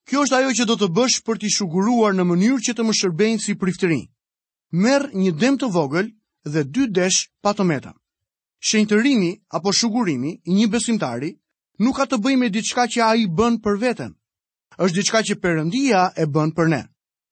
Kjo 0.06 0.26
është 0.26 0.36
ajo 0.36 0.50
që 0.58 0.66
do 0.68 0.74
të 0.78 0.88
bësh 0.94 1.16
për 1.26 1.38
t'i 1.40 1.48
shuguruar 1.50 2.12
në 2.14 2.26
mënyrë 2.28 2.60
që 2.66 2.74
të 2.76 2.84
më 2.84 2.92
shërbejnë 2.98 3.42
si 3.44 3.54
priftërin. 3.58 4.02
Merë 4.84 5.08
një 5.16 5.32
dem 5.40 5.56
të 5.58 5.70
vogël 5.72 6.12
dhe 6.44 6.62
dy 6.68 6.84
desh 6.94 7.22
patometa. 7.42 7.94
Shenjtërimi 8.60 9.30
apo 9.56 9.72
shugurimi 9.72 10.34
i 10.44 10.58
një 10.60 10.68
besimtari 10.76 11.32
nuk 11.80 11.96
ka 11.98 12.06
të 12.08 12.20
bëjë 12.24 12.38
me 12.44 12.52
diçka 12.54 12.84
që 12.92 13.02
a 13.08 13.10
i 13.16 13.26
bën 13.26 13.58
për 13.64 13.80
veten. 13.86 14.12
është 14.78 14.96
diçka 14.96 15.20
që 15.24 15.34
përëndia 15.40 16.02
e 16.22 16.26
bën 16.28 16.50
për 16.52 16.66
ne. 16.68 16.82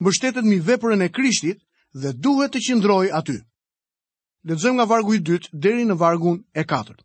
Mbështetet 0.01 0.45
mi 0.49 0.59
veprën 0.65 1.03
e 1.05 1.09
krishtit 1.13 1.61
dhe 1.93 2.13
duhet 2.17 2.53
të 2.55 2.59
qëndroj 2.65 3.11
aty. 3.13 3.37
Ledzëm 4.49 4.75
nga 4.79 4.85
vargu 4.89 5.15
i 5.15 5.21
dytë 5.21 5.51
deri 5.53 5.85
në 5.85 5.97
vargun 6.01 6.41
e 6.57 6.65
katërt 6.65 7.05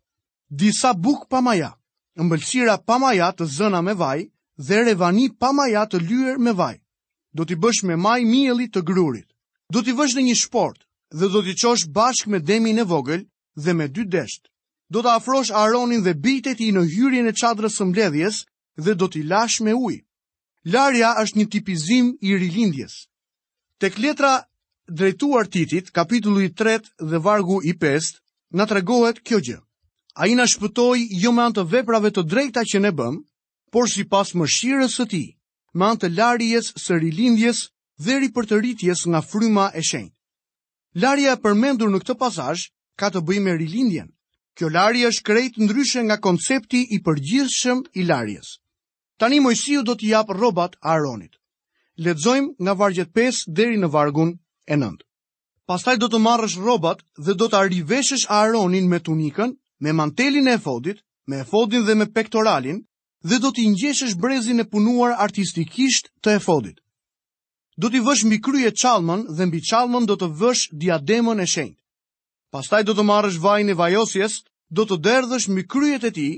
disa 0.50 0.92
buk 0.92 1.24
pa 1.30 1.40
maja, 1.40 1.72
mbëlsira 2.18 2.74
pa 2.86 2.98
maja 2.98 3.30
të 3.32 3.46
zëna 3.56 3.80
me 3.86 3.94
vaj, 3.94 4.26
dhe 4.66 4.82
revani 4.84 5.30
pa 5.38 5.52
maja 5.54 5.86
të 5.86 6.00
lyër 6.06 6.38
me 6.42 6.52
vaj. 6.58 6.76
Do 7.32 7.46
t'i 7.46 7.54
bësh 7.54 7.86
me 7.86 7.94
maj 7.96 8.18
mieli 8.26 8.66
të 8.66 8.82
grurit. 8.82 9.30
Do 9.70 9.78
t'i 9.86 9.94
vësh 9.94 10.16
në 10.18 10.24
një 10.28 10.34
shport, 10.36 10.82
dhe 11.14 11.30
do 11.30 11.42
t'i 11.42 11.54
qosh 11.54 11.86
bashk 11.94 12.26
me 12.26 12.40
demin 12.42 12.82
e 12.82 12.84
vogël 12.84 13.22
dhe 13.54 13.72
me 13.78 13.86
dy 13.88 14.02
desht. 14.10 14.50
Do 14.90 15.02
t'a 15.02 15.14
afrosh 15.22 15.54
Aronin 15.54 16.02
dhe 16.02 16.14
bitet 16.18 16.58
i 16.60 16.72
në 16.74 16.82
hyrjen 16.96 17.30
e 17.30 17.32
qadrës 17.38 17.78
së 17.78 17.84
mbledhjes 17.86 18.42
dhe 18.84 18.94
do 18.98 19.06
t'i 19.06 19.22
lash 19.22 19.60
me 19.62 19.70
uj. 19.74 20.02
Larja 20.66 21.14
është 21.22 21.38
një 21.38 21.46
tipizim 21.50 22.06
i 22.20 22.34
rilindjes. 22.36 23.06
Tek 23.78 23.98
letra 24.02 24.42
drejtuar 24.90 25.46
titit, 25.46 25.94
kapitullu 25.94 26.42
i 26.42 26.50
3 26.50 27.06
dhe 27.10 27.18
vargu 27.22 27.62
i 27.62 27.72
5, 27.78 28.18
në 28.58 28.66
tregohet 28.66 29.22
kjo 29.22 29.38
gjë 29.40 29.60
a 30.18 30.26
i 30.26 30.34
në 30.34 30.44
shpëtoj 30.50 30.96
jo 31.22 31.30
me 31.32 31.42
antë 31.46 31.64
veprave 31.72 32.10
të 32.14 32.24
drejta 32.30 32.64
që 32.70 32.80
ne 32.82 32.92
bëm, 33.00 33.18
por 33.70 33.90
si 33.90 34.04
pas 34.10 34.32
më 34.34 34.46
shirës 34.56 34.96
së 34.98 35.06
ti, 35.12 35.22
me 35.74 35.86
antë 35.86 36.10
larjes, 36.16 36.72
së 36.74 36.96
rilindjes, 37.02 37.64
dhe 38.02 38.16
ri 38.18 38.30
për 38.34 38.48
të 38.50 38.58
rritjes 38.60 39.04
nga 39.06 39.20
fryma 39.22 39.68
e 39.76 39.82
shenjë. 39.84 40.10
Larja 41.04 41.34
e 41.36 41.40
përmendur 41.44 41.90
në 41.92 42.00
këtë 42.02 42.16
pasaj 42.24 42.54
ka 42.98 43.10
të 43.14 43.20
bëj 43.28 43.38
me 43.44 43.52
rilindjen. 43.60 44.08
Kjo 44.58 44.68
larja 44.74 45.08
është 45.12 45.24
krejt 45.28 45.58
ndryshe 45.62 46.00
nga 46.08 46.16
koncepti 46.26 46.80
i 46.90 46.98
përgjithshëm 47.06 47.84
i 47.94 48.02
larjes. 48.08 48.56
Tani 49.20 49.38
mojësiu 49.44 49.84
do 49.86 49.94
t'i 49.94 50.10
japë 50.10 50.34
robat 50.40 50.74
Aaronit. 50.80 51.38
Ledzojmë 52.00 52.56
nga 52.64 52.74
vargjet 52.80 53.12
5 53.18 53.46
deri 53.60 53.78
në 53.78 53.88
vargun 53.94 54.34
e 54.66 54.76
9. 54.80 54.96
Pastaj 55.70 55.96
do 56.02 56.08
të 56.10 56.18
marrësh 56.24 56.58
robat 56.58 57.04
dhe 57.26 57.36
do 57.38 57.46
të 57.48 57.56
arriveshësh 57.60 58.26
Aaronin 58.40 58.88
me 58.90 58.98
tunikën 58.98 59.54
me 59.80 59.92
mantelin 59.92 60.46
e 60.46 60.52
efodit, 60.52 60.98
me 61.26 61.36
efodin 61.36 61.86
dhe 61.86 61.94
me 61.94 62.12
pektoralin, 62.16 62.78
dhe 63.30 63.36
do 63.42 63.50
t'i 63.52 63.66
ngjeshësh 63.74 64.16
brezin 64.22 64.60
e 64.60 64.64
punuar 64.72 65.12
artistikisht 65.24 66.10
të 66.24 66.36
efodit. 66.40 66.78
Do 67.80 67.88
t'i 67.90 68.00
vësh 68.08 68.24
mbi 68.28 68.38
krye 68.46 68.70
çallmën 68.82 69.20
dhe 69.36 69.44
mbi 69.48 69.60
çallmën 69.70 70.04
do 70.10 70.14
të 70.20 70.28
vësh 70.40 70.62
diademën 70.82 71.38
e 71.40 71.46
shenjtë. 71.54 71.78
Pastaj 72.52 72.82
do 72.88 72.92
të 72.94 73.04
marrësh 73.10 73.38
vajin 73.46 73.68
e 73.72 73.78
vajosjes, 73.82 74.32
do 74.76 74.82
të 74.86 74.96
derdhësh 75.06 75.46
mbi 75.52 75.62
kryet 75.72 76.04
e 76.04 76.10
tij 76.16 76.34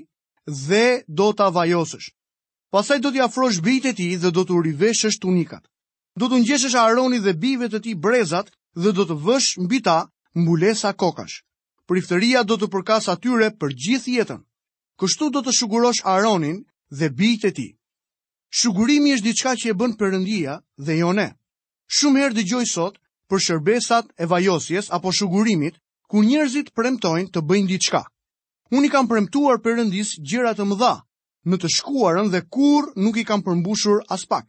dhe 0.68 0.86
do 1.18 1.28
ta 1.38 1.46
vajosësh. 1.56 2.08
Pastaj 2.72 2.98
do 3.04 3.10
t'i 3.12 3.20
afrosh 3.28 3.58
bijtë 3.66 3.88
e 3.88 3.94
tij 3.98 4.14
dhe 4.22 4.30
do 4.36 4.42
t'u 4.46 4.58
riveshësh 4.66 5.18
tunikat. 5.22 5.64
Do 6.18 6.24
t'u 6.28 6.38
ngjeshësh 6.42 6.76
Aaronit 6.82 7.22
dhe 7.26 7.32
bijve 7.42 7.66
të 7.72 7.78
tij 7.84 7.96
brezat 8.04 8.46
dhe 8.82 8.90
do 8.98 9.02
të 9.08 9.16
vësh 9.26 9.50
mbi 9.64 9.78
ta 9.86 9.98
mbulesa 10.40 10.90
kokash. 11.02 11.36
Priftëria 11.90 12.40
do 12.48 12.56
të 12.62 12.66
përkas 12.72 13.08
atyre 13.12 13.46
për 13.62 13.72
gjithë 13.84 14.12
jetën. 14.16 14.40
Kështu 15.02 15.28
do 15.36 15.40
të 15.46 15.54
shugurosh 15.58 16.02
Aronin 16.12 16.60
dhe 17.00 17.08
bijtë 17.20 17.48
e 17.50 17.54
tij. 17.56 17.70
Shugurimi 18.58 19.14
është 19.16 19.26
diçka 19.26 19.54
që 19.62 19.72
e 19.72 19.76
bën 19.80 19.94
Perëndia 20.02 20.58
dhe 20.86 20.98
jo 21.00 21.12
ne. 21.18 21.26
Shumë 21.98 22.20
herë 22.22 22.36
dëgjoj 22.38 22.64
sot 22.74 23.00
për 23.30 23.42
shërbesat 23.46 24.12
e 24.22 24.28
vajosjes 24.32 24.90
apo 24.98 25.10
shugurimit 25.18 25.80
ku 26.10 26.22
njerëzit 26.26 26.70
premtojnë 26.76 27.32
të 27.34 27.42
bëjnë 27.50 27.70
diçka. 27.72 28.02
Unë 28.76 28.86
i 28.88 28.92
kam 28.92 29.08
premtuar 29.10 29.58
përëndis 29.64 30.14
gjëra 30.28 30.52
të 30.56 30.66
mëdha 30.70 30.92
në 31.50 31.56
të 31.62 31.68
shkuarën 31.80 32.28
dhe 32.32 32.44
kur 32.56 32.90
nuk 33.04 33.16
i 33.16 33.24
kam 33.30 33.42
përmbushur 33.46 34.04
as 34.16 34.26
pak. 34.32 34.46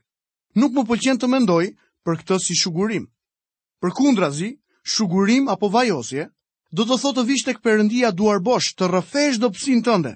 Nuk 0.61 0.75
më 0.77 0.83
pëlqen 0.91 1.17
të 1.21 1.27
mendoj 1.33 1.63
për 2.05 2.15
këtë 2.21 2.37
si 2.45 2.53
shugurim. 2.63 3.07
Përkundrazi, 3.81 4.51
shugurim 4.95 5.47
apo 5.55 5.71
vajosje 5.77 6.29
do 6.73 6.87
të 6.89 6.95
thotë 7.03 7.19
të 7.19 7.23
vishë 7.29 7.45
të 7.47 7.53
këpërëndia 7.59 8.09
duar 8.17 8.39
bosh 8.41 8.71
të 8.79 8.87
rëfesh 8.89 9.37
pësin 9.55 9.83
tënde 9.85 10.11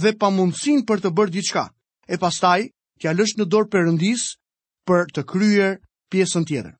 dhe 0.00 0.12
pa 0.22 0.30
mundësin 0.32 0.78
për 0.88 1.02
të 1.02 1.10
bërë 1.18 1.32
diçka, 1.34 1.64
e 2.08 2.16
pastaj 2.22 2.60
t'ja 2.98 3.12
lësh 3.12 3.34
në 3.36 3.44
dorë 3.52 3.68
përëndis 3.74 4.22
për 4.88 5.12
të 5.14 5.26
kryer 5.28 5.74
pjesën 6.10 6.46
tjetër. 6.48 6.72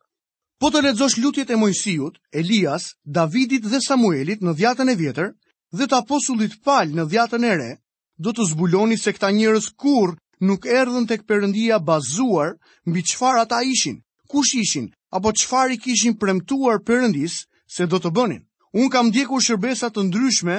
Po 0.60 0.70
të 0.72 0.82
ledzosh 0.86 1.18
lutjet 1.20 1.50
e 1.52 1.56
Mojësijut, 1.60 2.16
Elias, 2.32 2.94
Davidit 3.04 3.66
dhe 3.68 3.80
Samuelit 3.84 4.40
në 4.44 4.56
dhjatën 4.56 4.88
e 4.92 4.96
vjetër 4.96 5.30
dhe 5.76 5.86
të 5.88 6.00
aposullit 6.00 6.56
palë 6.64 6.96
në 6.96 7.04
dhjatën 7.12 7.44
e 7.48 7.52
re, 7.60 7.70
do 8.16 8.32
të 8.36 8.48
zbuloni 8.54 8.96
se 9.00 9.12
këta 9.16 9.30
njërës 9.36 9.68
kur 9.80 10.16
nuk 10.40 10.64
erdhën 10.68 11.08
të 11.08 11.20
këpërëndia 11.24 11.76
bazuar 11.84 12.56
mbi 12.88 13.04
qfar 13.08 13.42
ata 13.44 13.60
ishin, 13.68 14.00
kush 14.32 14.56
ishin, 14.64 14.88
apo 15.12 15.32
qfar 15.40 15.72
i 15.72 15.78
kishin 15.80 16.16
premtuar 16.16 16.80
përëndis 16.88 17.44
se 17.68 17.84
do 17.86 18.00
të 18.00 18.12
bënin. 18.16 18.44
Un 18.70 18.86
kam 18.90 19.08
ndjekur 19.10 19.42
shërbesa 19.42 19.88
të 19.90 20.02
ndryshme 20.08 20.56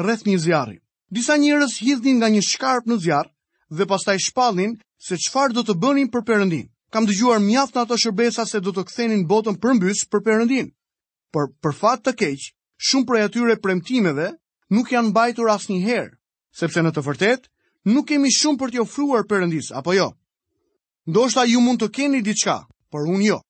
rreth 0.00 0.26
një 0.28 0.36
zjarri. 0.38 0.76
Disa 1.16 1.36
njerëz 1.40 1.78
hidhnin 1.80 2.18
nga 2.20 2.28
një 2.28 2.42
shkarp 2.44 2.86
në 2.88 2.96
zjarr 3.04 3.30
dhe 3.76 3.86
pastaj 3.88 4.18
shpallnin 4.26 4.76
se 5.00 5.16
çfarë 5.16 5.54
do 5.56 5.62
të 5.64 5.74
bënin 5.82 6.10
për 6.12 6.24
Perëndin. 6.28 6.68
Kam 6.92 7.08
dëgjuar 7.08 7.40
mjaft 7.40 7.74
në 7.74 7.80
ato 7.82 7.96
shërbesa 7.96 8.44
se 8.46 8.60
do 8.60 8.70
të 8.72 8.84
kthenin 8.88 9.24
botën 9.30 9.56
përmbys 9.64 10.04
për 10.12 10.20
Perëndin. 10.26 10.68
Por 11.32 11.48
për 11.64 11.72
fat 11.74 12.04
të 12.04 12.12
keq, 12.20 12.40
shumë 12.88 13.06
prej 13.08 13.22
atyre 13.30 13.56
premtimeve 13.64 14.28
nuk 14.70 14.92
janë 14.92 15.08
mbajtur 15.10 15.48
asnjëherë, 15.54 16.12
sepse 16.60 16.84
në 16.84 16.92
të 16.92 17.02
vërtetë 17.08 17.50
nuk 17.94 18.06
kemi 18.12 18.30
shumë 18.36 18.60
për 18.60 18.74
t'i 18.74 18.84
ofruar 18.84 19.24
Perëndis, 19.24 19.72
apo 19.80 19.92
jo? 19.96 20.10
Ndoshta 21.08 21.44
ju 21.48 21.64
mund 21.64 21.80
të 21.80 21.88
keni 21.96 22.20
diçka, 22.28 22.60
por 22.92 23.08
unë 23.08 23.24
jo. 23.32 23.40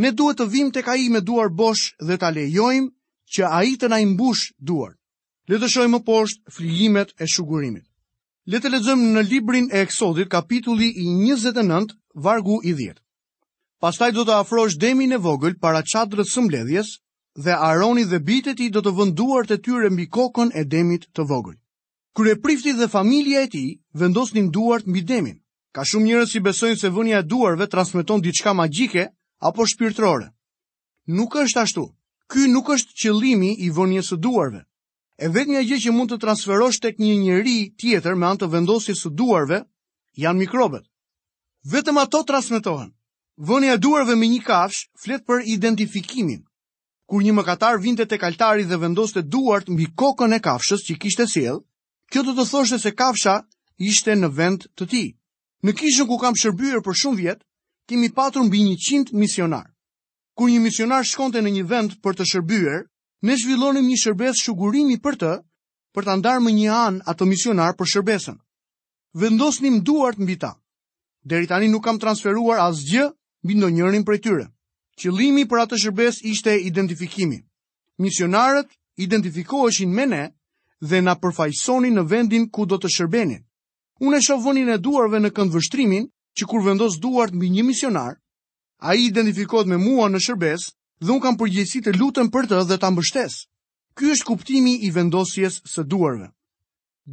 Ne 0.00 0.10
duhet 0.16 0.40
të 0.40 0.48
vim 0.56 0.72
tek 0.72 0.88
ai 0.88 1.04
me 1.12 1.20
duar 1.20 1.48
bosh 1.52 1.92
dhe 2.00 2.16
ta 2.18 2.32
lejojmë 2.32 2.88
që 3.34 3.48
a 3.48 3.60
i 3.68 3.74
të 3.80 3.88
na 3.88 3.98
imbush 4.04 4.50
duar. 4.58 4.92
Le 5.50 5.58
të 5.58 5.68
shojmë 5.72 6.00
poshtë 6.06 6.52
flijimet 6.56 7.14
e 7.22 7.26
shugurimit. 7.26 7.84
Le 8.50 8.58
të 8.60 8.72
lezëm 8.72 9.02
në 9.16 9.22
librin 9.28 9.68
e 9.72 9.80
eksodit 9.86 10.30
kapitulli 10.30 10.88
i 11.02 11.06
29, 11.08 11.94
vargu 12.26 12.60
i 12.66 12.74
10. 12.74 12.98
Pastaj 13.82 14.12
do 14.14 14.24
të 14.26 14.36
afrosh 14.44 14.76
demin 14.78 15.12
e 15.12 15.18
vogël 15.18 15.56
para 15.58 15.82
qadrët 15.82 16.28
së 16.30 16.44
mbledhjes 16.44 16.90
dhe 17.44 17.54
Aroni 17.70 18.04
dhe 18.06 18.20
bitet 18.28 18.60
i 18.60 18.68
do 18.74 18.82
të 18.84 18.92
vënduar 18.98 19.48
të 19.48 19.58
tyre 19.64 19.90
mbi 19.90 20.06
kokën 20.14 20.52
e 20.54 20.62
demit 20.64 21.08
të 21.16 21.24
vogël. 21.30 21.56
Kure 22.12 22.36
prifti 22.44 22.74
dhe 22.76 22.88
familia 22.92 23.42
e 23.42 23.48
ti 23.52 23.64
vendosnin 23.96 24.50
duart 24.54 24.86
mbi 24.86 25.00
demin. 25.08 25.38
Ka 25.72 25.86
shumë 25.88 26.06
njërës 26.10 26.34
i 26.38 26.42
besojnë 26.44 26.78
se 26.82 26.92
vënja 26.92 27.22
e 27.22 27.26
duarve 27.32 27.66
transmiton 27.72 28.20
diçka 28.20 28.52
magjike 28.52 29.06
apo 29.48 29.64
shpirtrore. 29.66 30.28
Nuk 31.16 31.36
është 31.42 31.62
ashtu 31.64 31.86
ky 32.32 32.46
nuk 32.52 32.70
është 32.74 32.94
qëllimi 33.02 33.50
i 33.66 33.68
vënjes 33.78 34.08
së 34.12 34.16
duarve. 34.24 34.62
E 35.24 35.28
vetmja 35.34 35.60
gjë 35.68 35.78
që 35.84 35.92
mund 35.94 36.12
të 36.14 36.18
transferosh 36.22 36.78
tek 36.80 36.96
një 37.04 37.14
njeri 37.24 37.56
tjetër 37.80 38.16
me 38.16 38.30
anë 38.30 38.40
të 38.42 38.48
vendosjes 38.54 39.02
së 39.04 39.10
duarve 39.20 39.58
janë 40.24 40.40
mikrobet. 40.40 40.86
Vetëm 41.74 42.00
ato 42.02 42.22
transmetohen. 42.30 42.88
Vënja 43.48 43.76
e 43.76 43.82
duarve 43.84 44.16
me 44.16 44.26
një 44.30 44.40
kafsh 44.48 44.88
flet 45.02 45.26
për 45.28 45.44
identifikimin. 45.54 46.40
Kur 47.08 47.20
një 47.22 47.34
mëkatar 47.36 47.78
vinte 47.84 48.06
tek 48.08 48.24
altari 48.24 48.64
dhe 48.64 48.80
vendoste 48.80 49.22
duart 49.22 49.68
mbi 49.68 49.86
kokën 50.00 50.32
e 50.36 50.40
kafshës 50.48 50.82
që 50.88 50.98
kishte 51.04 51.26
sjell, 51.34 51.60
kjo 52.10 52.24
të 52.24 52.34
të 52.38 52.48
thoshte 52.52 52.78
se 52.80 52.94
kafsha 52.96 53.36
ishte 53.76 54.16
në 54.16 54.32
vend 54.40 54.66
të 54.76 54.88
ti. 54.90 55.04
Në 55.64 55.76
kishën 55.80 56.08
ku 56.08 56.16
kam 56.22 56.36
shërbyer 56.40 56.80
për 56.84 56.98
shumë 57.02 57.18
vjet, 57.20 57.40
kemi 57.88 58.10
patur 58.16 58.44
mbi 58.48 58.64
100 58.72 59.12
misionar. 59.12 59.68
Kur 60.38 60.48
një 60.48 60.60
misionar 60.64 61.02
shkonte 61.04 61.42
në 61.44 61.50
një 61.58 61.64
vend 61.70 61.96
për 62.04 62.14
të 62.18 62.26
shërbyer, 62.30 62.78
ne 63.28 63.34
zhvillonim 63.36 63.86
një 63.88 63.98
shërbes 64.02 64.40
shugurimi 64.46 64.96
për 65.04 65.18
të, 65.22 65.32
për 65.96 66.06
të 66.08 66.14
ndarë 66.22 66.44
më 66.46 66.52
një 66.58 66.70
anë 66.76 67.02
ato 67.12 67.26
misionar 67.32 67.74
për 67.80 67.90
shërbesën. 67.96 68.38
Vendosnim 69.22 69.76
duart 69.88 70.18
mbi 70.24 70.36
ta. 70.44 70.52
Deri 71.32 71.46
tani 71.50 71.68
nuk 71.72 71.84
kam 71.84 72.00
transferuar 72.00 72.62
asgjë 72.64 73.10
mbi 73.44 73.58
ndonjërin 73.58 74.06
prej 74.08 74.22
tyre. 74.24 74.46
Qëllimi 74.98 75.44
për 75.50 75.62
atë 75.66 75.80
shërbes 75.84 76.22
ishte 76.32 76.56
identifikimi. 76.70 77.38
Misionarët 78.02 78.72
identifikoheshin 79.04 79.92
me 79.96 80.06
ne 80.14 80.22
dhe 80.90 81.02
na 81.04 81.14
përfaqësonin 81.22 81.94
në 82.00 82.06
vendin 82.10 82.48
ku 82.48 82.64
do 82.72 82.80
të 82.80 82.88
shërbenin. 82.96 83.44
Unë 84.00 84.16
e 84.18 84.24
shoh 84.26 84.40
vënien 84.42 84.72
e 84.74 84.80
duarve 84.84 85.20
në 85.22 85.30
këndvështrimin, 85.36 86.08
që 86.36 86.46
kur 86.50 86.62
vendos 86.66 86.96
duart 87.04 87.36
mbi 87.36 87.52
një 87.54 87.62
misionar, 87.68 88.16
A 88.82 88.94
i 88.98 89.04
identifikot 89.06 89.68
me 89.70 89.76
mua 89.78 90.08
në 90.10 90.18
shërbes 90.24 90.62
dhe 91.06 91.12
unë 91.14 91.22
kam 91.22 91.36
përgjësi 91.40 91.80
të 91.86 91.92
lutën 92.00 92.30
për 92.34 92.48
të 92.50 92.62
dhe 92.70 92.78
të 92.82 92.88
ambështes. 92.88 93.36
Ky 93.94 94.08
është 94.14 94.26
kuptimi 94.30 94.72
i 94.82 94.90
vendosjes 94.96 95.60
së 95.72 95.84
duarve. 95.92 96.26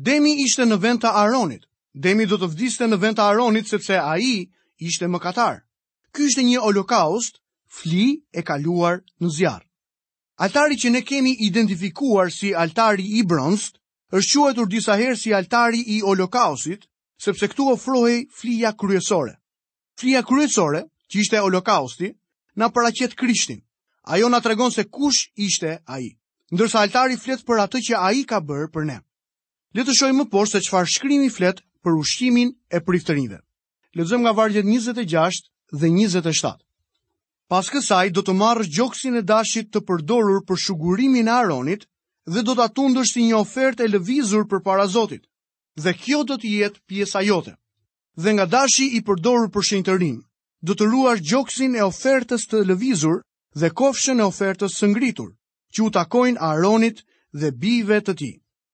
Demi 0.08 0.32
ishte 0.46 0.66
në 0.66 0.80
vend 0.86 1.04
të 1.06 1.12
Aronit. 1.22 1.68
Demi 2.08 2.26
do 2.32 2.40
të 2.42 2.50
vdiste 2.56 2.88
në 2.90 3.00
vend 3.04 3.18
të 3.20 3.26
Aronit 3.28 3.70
sepse 3.70 4.00
a 4.02 4.16
i 4.26 4.32
ishte 4.90 5.06
më 5.14 5.22
katar. 5.28 5.60
Ky 6.14 6.26
është 6.32 6.48
një 6.50 6.64
holokaust, 6.66 7.38
fli 7.78 8.02
e 8.34 8.42
kaluar 8.50 8.96
në 9.22 9.32
zjarë. 9.38 9.68
Altari 10.42 10.78
që 10.82 10.90
ne 10.96 11.04
kemi 11.06 11.36
identifikuar 11.50 12.32
si 12.34 12.54
altari 12.64 13.06
i 13.20 13.24
bronst, 13.30 13.76
është 14.10 14.40
quajtur 14.42 14.70
disa 14.74 14.96
herë 15.02 15.18
si 15.22 15.34
altari 15.42 15.84
i 15.96 16.00
holokaustit, 16.06 16.88
sepse 17.26 17.50
këtu 17.54 17.70
ofrohej 17.76 18.24
flija 18.40 18.72
kryesore. 18.82 19.36
Flija 20.00 20.24
kryesore 20.24 20.88
që 21.12 21.20
ishte 21.22 21.40
holokausti, 21.42 22.12
na 22.56 22.68
paraqet 22.70 23.16
Krishtin. 23.18 23.62
Ajo 24.14 24.30
na 24.30 24.40
tregon 24.42 24.72
se 24.72 24.84
kush 24.84 25.30
ishte 25.36 25.78
ai. 25.86 26.06
Ndërsa 26.54 26.82
altari 26.86 27.18
flet 27.22 27.44
për 27.46 27.62
atë 27.66 27.82
që 27.90 27.98
ai 28.02 28.24
ka 28.26 28.40
bër 28.42 28.70
për 28.74 28.86
ne. 28.90 29.00
Le 29.78 29.84
të 29.86 29.94
shohim 29.96 30.22
më 30.24 30.30
poshtë 30.34 30.58
se 30.60 30.66
çfarë 30.68 30.90
shkrimi 30.94 31.30
flet 31.30 31.60
për 31.84 31.98
ushqimin 32.02 32.56
e 32.74 32.80
priftërinjve. 32.82 33.38
Lexojmë 33.98 34.24
nga 34.26 34.34
vargjet 34.38 34.66
26 34.66 35.44
dhe 35.82 35.90
27. 35.94 36.56
Pas 37.50 37.70
kësaj 37.70 38.10
do 38.14 38.22
të 38.26 38.34
marrësh 38.38 38.70
gjoksin 38.76 39.18
e 39.22 39.22
dashit 39.26 39.70
të 39.74 39.82
përdorur 39.90 40.42
për 40.46 40.58
shugurimin 40.66 41.30
e 41.30 41.34
Aronit 41.34 41.86
dhe 42.30 42.44
do 42.46 42.56
ta 42.58 42.66
tundësh 42.70 43.14
si 43.14 43.26
një 43.30 43.38
ofertë 43.42 43.84
e 43.86 43.92
lëvizur 43.96 44.46
përpara 44.50 44.88
Zotit. 44.88 45.26
Dhe 45.78 45.94
kjo 45.94 46.24
do 46.24 46.38
të 46.38 46.50
jetë 46.58 46.82
pjesa 46.90 47.22
jote. 47.26 47.56
Dhe 48.18 48.34
nga 48.34 48.46
dashi 48.46 48.90
i 48.98 49.02
përdorur 49.06 49.50
për 49.54 49.66
shenjtërim, 49.70 50.18
do 50.68 50.76
të 50.80 50.86
ruash 50.92 51.22
gjoksin 51.32 51.76
e 51.80 51.84
ofertës 51.86 52.44
të 52.52 52.64
lëvizur 52.72 53.22
dhe 53.62 53.70
kofshën 53.80 54.20
e 54.20 54.26
ofertës 54.28 54.76
së 54.80 54.90
ngritur, 54.92 55.30
që 55.74 55.84
u 55.86 55.90
takojnë 55.98 56.40
Aaronit 56.44 57.00
dhe 57.34 57.52
bijve 57.56 58.00
të 58.04 58.16
tij. 58.20 58.34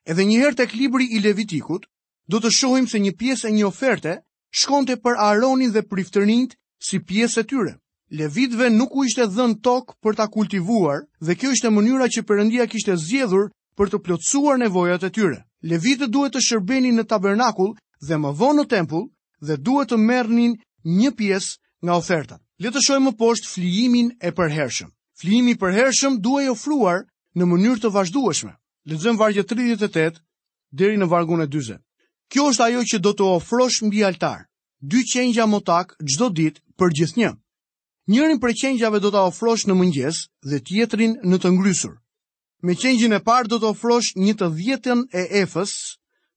Edhe 0.10 0.25
një 0.25 0.39
herë 0.42 0.58
tek 0.62 0.74
libri 0.74 1.06
i 1.13 1.20
Levitikut, 1.22 1.86
do 2.30 2.39
të 2.42 2.50
shohim 2.58 2.88
se 2.89 3.00
një 3.00 3.13
pjesë 3.20 3.48
e 3.50 3.54
një 3.60 3.65
oferte 3.70 4.15
shkonte 4.51 4.98
për 4.98 5.18
Aaronin 5.27 5.74
dhe 5.75 5.84
priftërinjt 5.86 6.56
si 6.88 7.00
pjesë 7.00 7.42
e 7.44 7.48
tyre. 7.54 7.74
Levitëve 8.18 8.70
nuk 8.74 8.96
u 8.96 9.04
ishte 9.06 9.25
dhënë 9.36 9.62
tokë 9.65 9.98
për 10.01 10.18
ta 10.18 10.25
kultivuar 10.30 11.06
dhe 11.22 11.36
kjo 11.38 11.51
ishte 11.54 11.70
mënyra 11.74 12.08
që 12.13 12.24
Perëndia 12.25 12.68
kishte 12.70 12.98
zgjedhur 13.01 13.48
për 13.77 13.89
të 13.92 14.00
plotësuar 14.06 14.58
nevojat 14.62 15.04
e 15.06 15.10
tyre. 15.12 15.39
Levitët 15.65 16.13
duhet 16.13 16.34
të 16.38 16.42
shërbenin 16.50 16.96
në 16.98 17.06
tabernakull 17.10 17.74
dhe 18.08 18.18
më 18.22 18.32
vonë 18.42 18.62
në 18.63 18.70
tempull 18.74 19.06
dhe 19.42 19.58
duhet 19.58 19.89
të 19.94 19.98
merrnin 20.06 20.54
një 20.86 21.12
pjesë 21.18 21.58
nga 21.86 21.96
ofertat. 22.01 22.42
Le 22.63 22.72
të 22.72 22.82
shohim 22.82 23.08
më 23.10 23.13
poshtë 23.20 23.50
flijimin 23.51 24.10
e 24.25 24.32
përhershëm. 24.38 24.89
Flijimi 25.20 25.54
i 25.56 25.60
përhershëm 25.62 26.18
duhej 26.24 26.50
ofruar 26.54 27.01
në 27.38 27.44
mënyrë 27.51 27.82
të 27.86 27.92
vazhdueshme. 27.96 28.54
Lexojmë 28.92 29.22
vargje 29.22 29.44
38 29.50 30.22
deri 30.82 30.98
në 31.00 31.08
vargun 31.12 31.44
e 31.44 31.48
40. 31.51 31.80
Kjo 32.32 32.48
është 32.51 32.65
ajo 32.68 32.84
që 32.92 33.00
do 33.06 33.12
të 33.15 33.27
ofrosh 33.38 33.84
mbi 33.88 34.04
altar. 34.08 34.44
Dy 34.92 35.01
qengja 35.12 35.46
motak 35.50 35.94
çdo 36.04 36.27
ditë 36.38 36.62
për 36.80 36.96
gjithnjë. 37.00 37.32
Njërin 38.12 38.39
për 38.44 38.54
qengjave 38.62 39.00
do 39.01 39.10
të 39.12 39.22
ofrosh 39.32 39.63
në 39.68 39.75
mëngjes 39.80 40.18
dhe 40.50 40.60
tjetrin 40.68 41.13
në 41.25 41.38
të 41.42 41.50
ngrysur. 41.58 41.96
Me 42.65 42.75
qengjin 42.82 43.18
e 43.18 43.22
parë 43.30 43.50
do 43.51 43.58
të 43.62 43.72
ofrosh 43.74 44.13
një 44.25 44.34
të 44.39 44.48
dhjetën 44.58 45.00
e 45.10 45.24
efës 45.42 45.74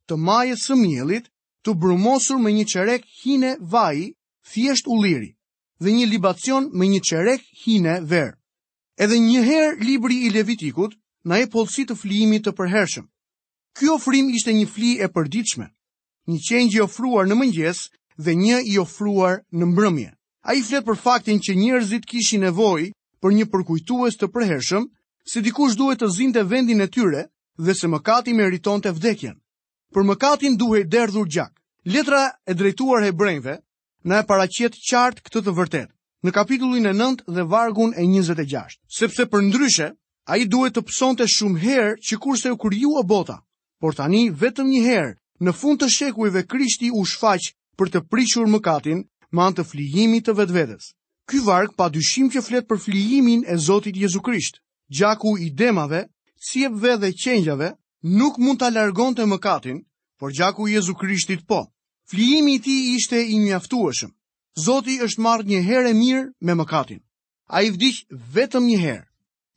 të 0.09 0.15
majës 0.17 0.65
së 0.69 0.77
mjelit 0.81 1.29
të 1.65 1.75
brumosur 1.83 2.41
me 2.41 2.53
një 2.57 2.65
qerek 2.73 3.05
hine 3.21 3.55
vaji, 3.75 4.07
thjesht 4.51 4.89
ulliri 4.89 5.35
dhe 5.81 5.91
një 5.95 6.07
libacion 6.11 6.65
me 6.75 6.87
një 6.89 7.01
çerek 7.09 7.43
hine 7.65 7.99
verë. 8.11 8.35
Edhe 8.99 9.19
një 9.23 9.43
herë 9.47 9.77
libri 9.79 10.17
i 10.27 10.31
Levitikut 10.35 10.97
na 11.25 11.39
e 11.39 11.47
polësi 11.47 11.85
të 11.87 11.95
fliimit 11.95 12.47
të 12.47 12.53
përhershëm. 12.59 13.05
Ky 13.79 13.87
ofrim 13.95 14.31
ishte 14.35 14.53
një 14.53 14.67
fli 14.67 14.91
e 14.99 15.07
përditshme, 15.15 15.69
një 16.27 16.39
qenjë 16.49 16.79
i 16.79 16.81
ofruar 16.83 17.29
në 17.31 17.35
mëngjes 17.39 17.81
dhe 18.19 18.35
një 18.35 18.59
i 18.73 18.79
ofruar 18.83 19.37
në 19.55 19.65
mbrëmje. 19.71 20.11
Ai 20.51 20.63
flet 20.63 20.85
për 20.87 20.99
faktin 20.99 21.39
që 21.39 21.55
njerëzit 21.55 22.07
kishin 22.11 22.43
nevojë 22.47 22.91
për 23.23 23.35
një 23.37 23.47
përkujtues 23.53 24.19
të 24.19 24.27
përhershëm 24.35 24.89
se 25.31 25.43
dikush 25.47 25.77
duhet 25.79 26.03
të 26.03 26.11
zinte 26.17 26.43
vendin 26.51 26.81
e 26.81 26.89
tyre 26.91 27.29
dhe 27.59 27.75
se 27.75 27.87
mëkati 27.87 28.35
meritonte 28.35 28.91
vdekjen. 28.91 29.39
Për 29.95 30.07
mëkatin 30.11 30.59
duhet 30.59 30.91
derdhur 30.91 31.29
gjak. 31.31 31.55
Letra 31.87 32.23
e 32.47 32.53
drejtuar 32.55 33.05
hebrejve 33.07 33.59
në 34.07 34.19
e 34.23 34.27
paracjet 34.27 34.77
qartë 34.87 35.23
këtë 35.27 35.41
të 35.47 35.53
vërtet, 35.55 35.89
në 36.27 36.31
kapitullin 36.35 36.87
e 36.87 36.93
9 36.95 37.27
dhe 37.35 37.45
vargun 37.51 37.95
e 37.99 38.05
26. 38.07 38.77
Sepse 38.99 39.27
për 39.27 39.43
ndryshe, 39.49 39.89
a 40.29 40.37
i 40.37 40.45
duhet 40.45 40.77
të 40.77 40.85
pësonte 40.89 41.27
shumë 41.33 41.59
herë 41.63 41.97
që 42.09 42.19
kurse 42.23 42.53
u 42.53 42.57
kërju 42.61 42.93
o 43.01 43.03
bota, 43.03 43.39
por 43.81 43.95
tani 43.99 44.27
vetëm 44.31 44.71
një 44.71 44.83
herë, 44.87 45.15
në 45.41 45.55
fund 45.55 45.81
të 45.83 45.89
shekujve 45.95 46.45
krishti 46.51 46.91
u 46.95 47.05
shfaq 47.07 47.51
për 47.79 47.91
të 47.93 48.03
prishur 48.11 48.47
mëkatin, 48.51 49.05
ma 49.31 49.49
në 49.51 49.57
të 49.59 49.65
flijimit 49.73 50.27
të 50.27 50.35
vetvedes. 50.39 50.93
Ky 51.29 51.39
varg 51.45 51.75
pa 51.77 51.89
dyshim 51.93 52.31
që 52.33 52.41
flet 52.43 52.69
për 52.69 52.79
flijimin 52.81 53.43
e 53.47 53.57
Zotit 53.61 53.97
Jezu 54.01 54.23
Krisht, 54.25 54.61
gjaku 54.89 55.35
i 55.45 55.51
demave, 55.51 56.07
si 56.41 56.65
e 56.65 56.71
dhe 56.73 57.11
qenjave, 57.13 57.75
nuk 58.03 58.39
mund 58.39 58.61
të 58.63 58.71
alargon 58.71 59.15
të 59.15 59.27
mëkatin, 59.29 59.83
por 60.19 60.33
gjaku 60.33 60.69
Jezu 60.69 60.95
Krishtit 60.95 61.45
po 61.49 61.67
flijimi 62.11 62.55
i 62.55 62.59
ti 62.59 62.95
ishte 62.99 63.23
i 63.29 63.39
mjaftueshëm. 63.41 64.11
Zoti 64.65 64.99
është 65.05 65.23
marrë 65.25 65.47
një 65.53 65.61
herë 65.69 65.91
e 65.91 65.95
mirë 65.99 66.25
me 66.43 66.55
mëkatin. 66.59 67.01
A 67.49 67.63
i 67.63 67.71
vetëm 68.35 68.65
një 68.67 68.79
herë. 68.83 69.05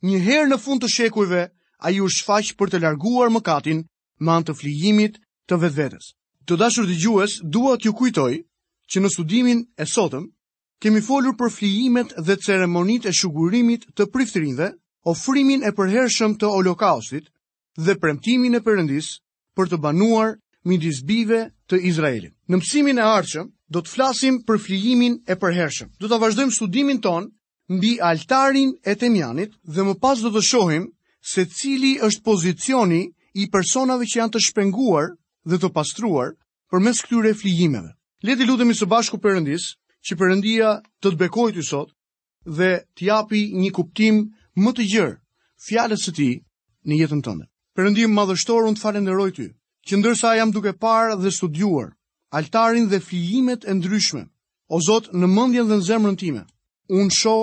Një 0.02 0.18
herë 0.26 0.48
në 0.50 0.58
fund 0.64 0.82
të 0.82 0.88
shekujve, 0.88 1.42
a 1.82 1.88
ju 1.90 2.06
shfaq 2.10 2.52
për 2.58 2.68
të 2.70 2.82
larguar 2.82 3.30
mëkatin 3.34 3.84
me 4.22 4.30
anë 4.32 4.46
të 4.48 4.54
flijimit 4.60 5.18
të 5.48 5.58
vetvetes. 5.62 6.12
Të 6.46 6.56
dashur 6.58 6.86
të 6.86 6.96
gjues, 7.02 7.32
dua 7.42 7.76
t'ju 7.78 7.92
kujtoj 7.98 8.34
që 8.90 9.00
në 9.02 9.08
studimin 9.12 9.64
e 9.78 9.86
sotëm, 9.86 10.24
kemi 10.82 11.00
folur 11.00 11.34
për 11.38 11.52
flijimet 11.56 12.14
dhe 12.26 12.36
ceremonit 12.46 13.06
e 13.06 13.12
shugurimit 13.14 13.86
të 13.96 14.06
priftërinve, 14.12 14.72
ofrimin 15.06 15.62
e 15.66 15.70
përhershëm 15.74 16.36
të 16.38 16.50
holokaustit 16.50 17.30
dhe 17.78 17.94
premtimin 18.02 18.54
e 18.54 18.60
Perëndis 18.62 19.16
për 19.56 19.70
të 19.70 19.76
banuar 19.82 20.34
midis 20.66 21.02
bive 21.06 21.46
të 21.72 21.80
Izraelit. 21.88 22.34
Në 22.52 22.58
mësimin 22.60 23.00
e 23.00 23.04
ardhshëm 23.16 23.46
do 23.72 23.80
të 23.80 23.90
flasim 23.96 24.38
për 24.44 24.58
flijimin 24.60 25.14
e 25.32 25.36
përhershëm. 25.40 25.88
Do 26.00 26.10
ta 26.10 26.18
vazhdojmë 26.20 26.52
studimin 26.52 27.00
ton 27.00 27.30
mbi 27.72 27.94
altarin 28.04 28.74
e 28.84 28.92
Temianit 29.00 29.54
dhe 29.72 29.82
më 29.88 29.94
pas 30.02 30.20
do 30.20 30.28
të 30.34 30.42
shohim 30.48 30.84
se 31.32 31.46
cili 31.48 31.94
është 32.04 32.24
pozicioni 32.28 33.02
i 33.40 33.48
personave 33.48 34.04
që 34.04 34.18
janë 34.20 34.34
të 34.34 34.42
shpenguar 34.48 35.14
dhe 35.48 35.56
të 35.62 35.72
pastruar 35.72 36.34
përmes 36.72 37.00
këtyre 37.06 37.32
flijimeve. 37.40 37.94
Le 38.26 38.36
të 38.36 38.46
lutemi 38.46 38.76
së 38.76 38.86
bashku 38.90 39.18
Perëndis, 39.22 39.70
që 40.04 40.16
Perëndia 40.20 40.74
të 41.00 41.08
të 41.08 41.20
bekojë 41.24 41.56
ty 41.56 41.64
sot 41.66 41.94
dhe 42.44 42.82
të 42.98 43.06
japi 43.08 43.42
një 43.62 43.70
kuptim 43.80 44.22
më 44.60 44.70
të 44.76 44.84
gjerë 44.92 45.16
fjalës 45.66 46.04
së 46.08 46.12
tij 46.20 46.32
në 46.86 46.98
jetën 47.00 47.22
tënde. 47.24 47.46
Perëndim 47.74 48.12
madhështor, 48.12 48.66
unë 48.68 48.76
të 48.76 48.82
falenderoj 48.84 49.30
ty 49.38 49.46
që 49.90 49.98
ndërsa 49.98 50.32
jam 50.38 50.50
duke 50.54 50.72
parë 50.82 51.16
dhe 51.22 51.30
studiuar, 51.34 51.88
altarin 52.38 52.86
dhe 52.90 53.00
fijimet 53.08 53.64
e 53.68 53.72
ndryshme, 53.74 54.22
o 54.74 54.78
Zotë 54.86 55.14
në 55.20 55.26
mëndjen 55.36 55.68
dhe 55.68 55.78
në 55.80 55.86
zemrën 55.88 56.16
time, 56.22 56.42
unë 56.94 57.16
sho 57.20 57.34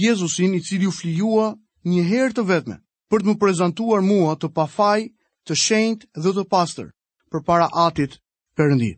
Jezusin 0.00 0.56
i 0.58 0.62
cili 0.66 0.88
u 0.90 0.92
flijua 0.92 1.46
një 1.88 2.02
herë 2.10 2.34
të 2.38 2.44
vetme, 2.50 2.78
për 3.10 3.22
të 3.22 3.28
më 3.30 3.36
prezentuar 3.44 4.02
mua 4.10 4.34
të 4.36 4.50
pa 4.56 4.66
faj, 4.74 5.06
të 5.46 5.54
shenjt 5.64 6.06
dhe 6.24 6.34
të 6.34 6.44
pastër, 6.54 6.90
për 7.30 7.44
para 7.48 7.70
atit 7.86 8.18
përëndi. 8.58 8.90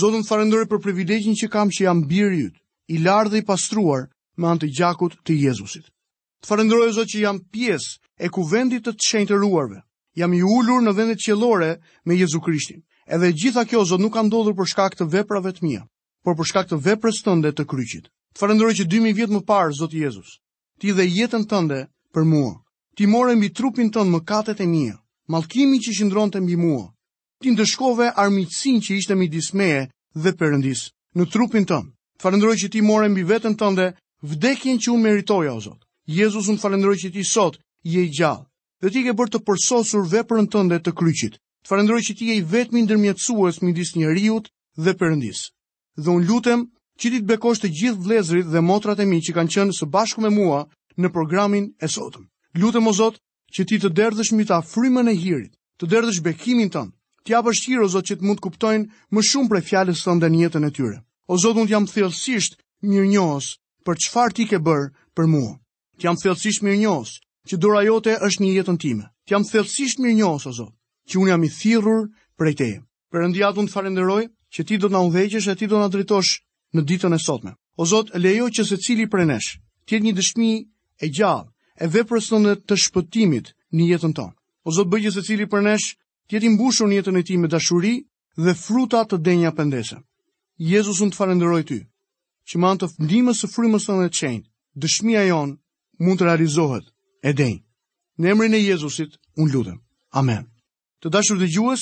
Zotë 0.00 0.20
më 0.20 0.28
farëndore 0.28 0.66
për 0.72 0.82
privilegjin 0.86 1.38
që 1.44 1.48
kam 1.54 1.70
që 1.70 1.86
jam 1.86 2.02
birjut, 2.10 2.54
i 2.94 2.98
lardë 3.04 3.30
dhe 3.32 3.42
i 3.42 3.46
pastruar 3.52 4.08
me 4.36 4.50
antë 4.50 4.68
i 4.68 4.74
gjakut 4.78 5.14
të 5.22 5.38
Jezusit. 5.46 5.86
Të 6.42 6.50
farëndore, 6.50 6.90
Zotë, 6.96 7.10
që 7.14 7.20
jam 7.28 7.38
pies 7.54 7.92
e 8.18 8.28
kuvendit 8.34 8.82
të 8.84 8.96
të 8.96 9.10
shenjtë 9.10 9.38
ruarve, 9.44 9.82
jam 10.16 10.34
i 10.34 10.42
ullur 10.44 10.82
në 10.82 10.92
vendet 10.96 11.22
qelore 11.24 11.78
me 12.06 12.16
Jezu 12.18 12.40
Krishtin. 12.40 12.82
Edhe 13.06 13.32
gjitha 13.32 13.64
kjo, 13.68 13.84
Zot, 13.84 14.00
nuk 14.00 14.14
ka 14.14 14.22
ndodhur 14.24 14.54
për 14.56 14.70
shkak 14.70 14.96
të 14.96 15.08
veprave 15.12 15.52
të 15.52 15.64
mija, 15.66 15.82
por 16.24 16.36
për 16.38 16.48
shkak 16.48 16.68
të 16.70 16.78
veprës 16.86 17.20
tënde 17.26 17.52
të 17.52 17.66
kryqit. 17.68 18.06
Të 18.34 18.38
farëndërë 18.40 18.76
që 18.80 18.86
2000 18.88 19.16
vjetë 19.18 19.34
më 19.34 19.40
parë, 19.44 19.74
Zot 19.76 19.92
Jezus, 19.92 20.38
ti 20.80 20.92
dhe 20.94 21.04
jetën 21.04 21.44
tënde 21.50 21.80
për 22.14 22.24
mua, 22.24 22.54
ti 22.96 23.06
more 23.06 23.34
mbi 23.36 23.50
trupin 23.52 23.90
tënë 23.92 24.10
më 24.14 24.20
katet 24.24 24.60
e 24.64 24.66
mija, 24.66 24.96
malkimi 25.28 25.78
që 25.84 25.92
shindron 25.98 26.32
të 26.32 26.40
mbi 26.42 26.56
mua, 26.56 26.86
ti 27.42 27.52
ndëshkove 27.52 28.14
armitsin 28.16 28.80
që 28.80 28.96
ishte 28.96 29.14
mbi 29.14 29.28
dismeje 29.28 29.90
dhe 30.14 30.32
përëndis 30.40 30.88
në 31.16 31.28
trupin 31.32 31.68
tënë. 31.68 31.90
Të 32.16 32.22
farëndërë 32.24 32.56
që 32.64 32.68
ti 32.72 32.80
more 32.80 33.10
mbi 33.12 33.26
vetën 33.28 33.54
tënde 33.60 33.92
vdekjen 34.24 34.80
që 34.80 34.88
unë 34.94 35.04
meritoja, 35.04 35.52
o 35.52 35.60
Zot. 35.60 35.84
Jezus 36.08 36.48
unë 36.48 36.62
farëndërë 36.62 36.98
që 37.04 37.12
ti 37.12 37.22
sot 37.28 37.60
je 37.84 38.00
i 38.00 38.08
gjallë, 38.14 38.46
dhe 38.84 38.90
ti 38.92 39.00
ke 39.06 39.14
bërë 39.16 39.32
të 39.32 39.38
përsosur 39.48 40.04
veprën 40.12 40.44
tënde 40.52 40.76
të 40.84 40.92
kryqit. 41.00 41.38
Të 41.64 41.68
falenderoj 41.72 42.02
që 42.04 42.14
ti 42.18 42.26
je 42.28 42.34
i 42.36 42.44
vetmi 42.52 42.82
ndërmjetësues 42.84 43.62
midis 43.64 43.94
njeriu 43.96 44.42
dhe 44.76 44.92
Perëndis. 45.00 45.40
Dhe 45.96 46.10
un 46.12 46.26
lutem 46.28 46.66
që 47.00 47.06
ti 47.08 47.18
të 47.22 47.28
bekosh 47.32 47.62
të 47.62 47.68
gjithë 47.78 48.02
vlezrit 48.04 48.50
dhe 48.52 48.60
motrat 48.60 49.00
e 49.00 49.06
mi 49.08 49.22
që 49.24 49.32
kanë 49.38 49.52
qenë 49.54 49.76
së 49.78 49.88
bashku 49.88 50.20
me 50.20 50.28
mua 50.36 50.66
në 51.00 51.08
programin 51.16 51.70
e 51.80 51.88
sotëm. 51.88 52.28
Lutem 52.60 52.84
o 52.86 52.92
Zot 52.92 53.16
që 53.56 53.64
ti 53.68 53.80
të 53.80 53.88
derdhësh 53.96 54.34
mbi 54.36 54.44
ta 54.50 54.60
frymën 54.60 55.08
e 55.08 55.16
hirit, 55.16 55.54
të 55.80 55.84
derdhësh 55.88 56.20
bekimin 56.20 56.68
tënd. 56.68 56.92
Ti 57.24 57.32
hapësh 57.32 57.64
qirë 57.64 57.84
o 57.86 57.88
Zot 57.94 58.04
që 58.04 58.20
të 58.20 58.24
mund 58.26 58.38
të 58.38 58.44
kuptojnë 58.50 58.84
më 59.16 59.20
shumë 59.30 59.48
prej 59.48 59.64
fjalës 59.70 60.04
tënde 60.04 60.28
në 60.28 60.44
jetën 60.44 60.68
e 60.68 60.74
tyre. 60.76 60.98
O 61.32 61.40
Zot, 61.40 61.56
un 61.56 61.70
jam 61.72 61.88
thellësisht 61.88 62.60
mirënjohës 62.84 63.46
për 63.86 63.94
çfarë 64.04 64.36
ti 64.36 64.44
ke 64.50 64.58
bërë 64.60 64.92
për 65.16 65.26
mua. 65.32 65.54
Ti 65.96 66.02
jam 66.10 66.20
thellësisht 66.20 66.60
mirënjohës 66.68 67.16
që 67.50 67.58
dora 67.60 67.80
jote 67.84 68.14
është 68.24 68.42
një 68.42 68.52
jetën 68.56 68.78
time. 68.80 69.04
Të 69.28 69.34
jam 69.36 69.44
thellësisht 69.48 69.98
mirë 70.00 70.16
njohës, 70.18 70.44
o 70.48 70.52
Zotë, 70.60 70.74
që 71.10 71.18
unë 71.20 71.30
jam 71.32 71.42
i 71.44 71.50
thirur 71.58 72.06
prej 72.40 72.54
teje. 72.60 72.78
Për 73.12 73.26
ndijat 73.28 73.58
unë 73.60 73.68
të 73.68 73.74
farenderoj 73.74 74.22
që 74.54 74.64
ti 74.68 74.78
do 74.80 74.88
të 74.88 74.94
nga 74.94 75.02
udheqesh 75.08 75.48
e 75.52 75.56
ti 75.58 75.66
do 75.68 75.76
nga 75.78 75.88
dritosh 75.92 76.32
në 76.74 76.84
ditën 76.88 77.12
e 77.12 77.18
sotme. 77.20 77.52
O 77.76 77.84
Zotë, 77.90 78.18
lejo 78.24 78.48
që 78.48 78.62
se 78.70 78.78
cili 78.84 79.04
për 79.12 79.26
nesh, 79.28 79.58
tjetë 79.88 80.04
një 80.06 80.14
dëshmi 80.18 80.50
e 81.04 81.10
gjallë, 81.16 81.48
e 81.84 81.88
veprës 81.94 82.30
në 82.40 82.54
të 82.68 82.78
shpëtimit 82.84 83.52
një 83.76 83.90
jetën 83.92 84.16
tonë. 84.16 84.34
O 84.64 84.68
Zotë, 84.76 84.92
bëgjë 84.94 85.12
se 85.18 85.22
cili 85.28 85.46
për 85.50 85.64
nesh, 85.68 85.88
tjetë 86.28 86.48
imbushur 86.48 86.88
një 86.88 87.02
jetën 87.02 87.18
e 87.18 87.22
ti 87.28 87.36
me 87.36 87.48
dashuri 87.52 87.94
dhe 88.40 88.54
fruta 88.56 89.04
të 89.04 89.20
denja 89.20 89.52
pëndese. 89.52 90.00
Jezus 90.56 91.02
unë 91.04 91.12
të 91.12 91.20
farenderoj 91.20 91.62
ty, 91.68 91.80
që 92.48 92.54
ma 92.58 92.72
të 92.80 92.88
fëndimës 92.94 93.44
së 93.44 93.52
frymës 93.52 93.84
të 93.88 93.98
në 94.00 94.10
qenjë, 94.18 94.44
dëshmia 94.80 95.24
jonë 95.28 95.58
mund 96.00 96.18
të 96.20 96.28
realizohet 96.30 96.86
e 97.24 97.32
Në 98.18 98.28
emrin 98.30 98.52
e 98.54 98.58
Jezusit, 98.60 99.16
un 99.42 99.50
lutem. 99.52 99.80
Amen. 100.14 100.44
Të 101.02 101.10
dashur 101.10 101.38
dëgjues, 101.40 101.80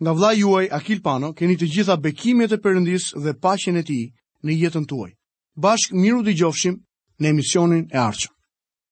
nga 0.00 0.12
vla 0.14 0.30
juaj 0.38 0.68
Akil 0.70 1.00
Pano, 1.02 1.32
keni 1.34 1.56
të 1.58 1.66
gjitha 1.72 1.96
bekimet 1.98 2.52
e 2.54 2.60
Perëndisë 2.62 3.18
dhe 3.24 3.34
paqen 3.42 3.80
e 3.80 3.82
Tij 3.88 4.04
në 4.46 4.52
jetën 4.60 4.86
tuaj. 4.86 5.16
Bashk 5.58 5.96
miru 5.98 6.22
dëgjofshim 6.28 6.78
në 7.18 7.28
emisionin 7.32 7.88
e 7.90 7.98
Arch. 8.06 8.33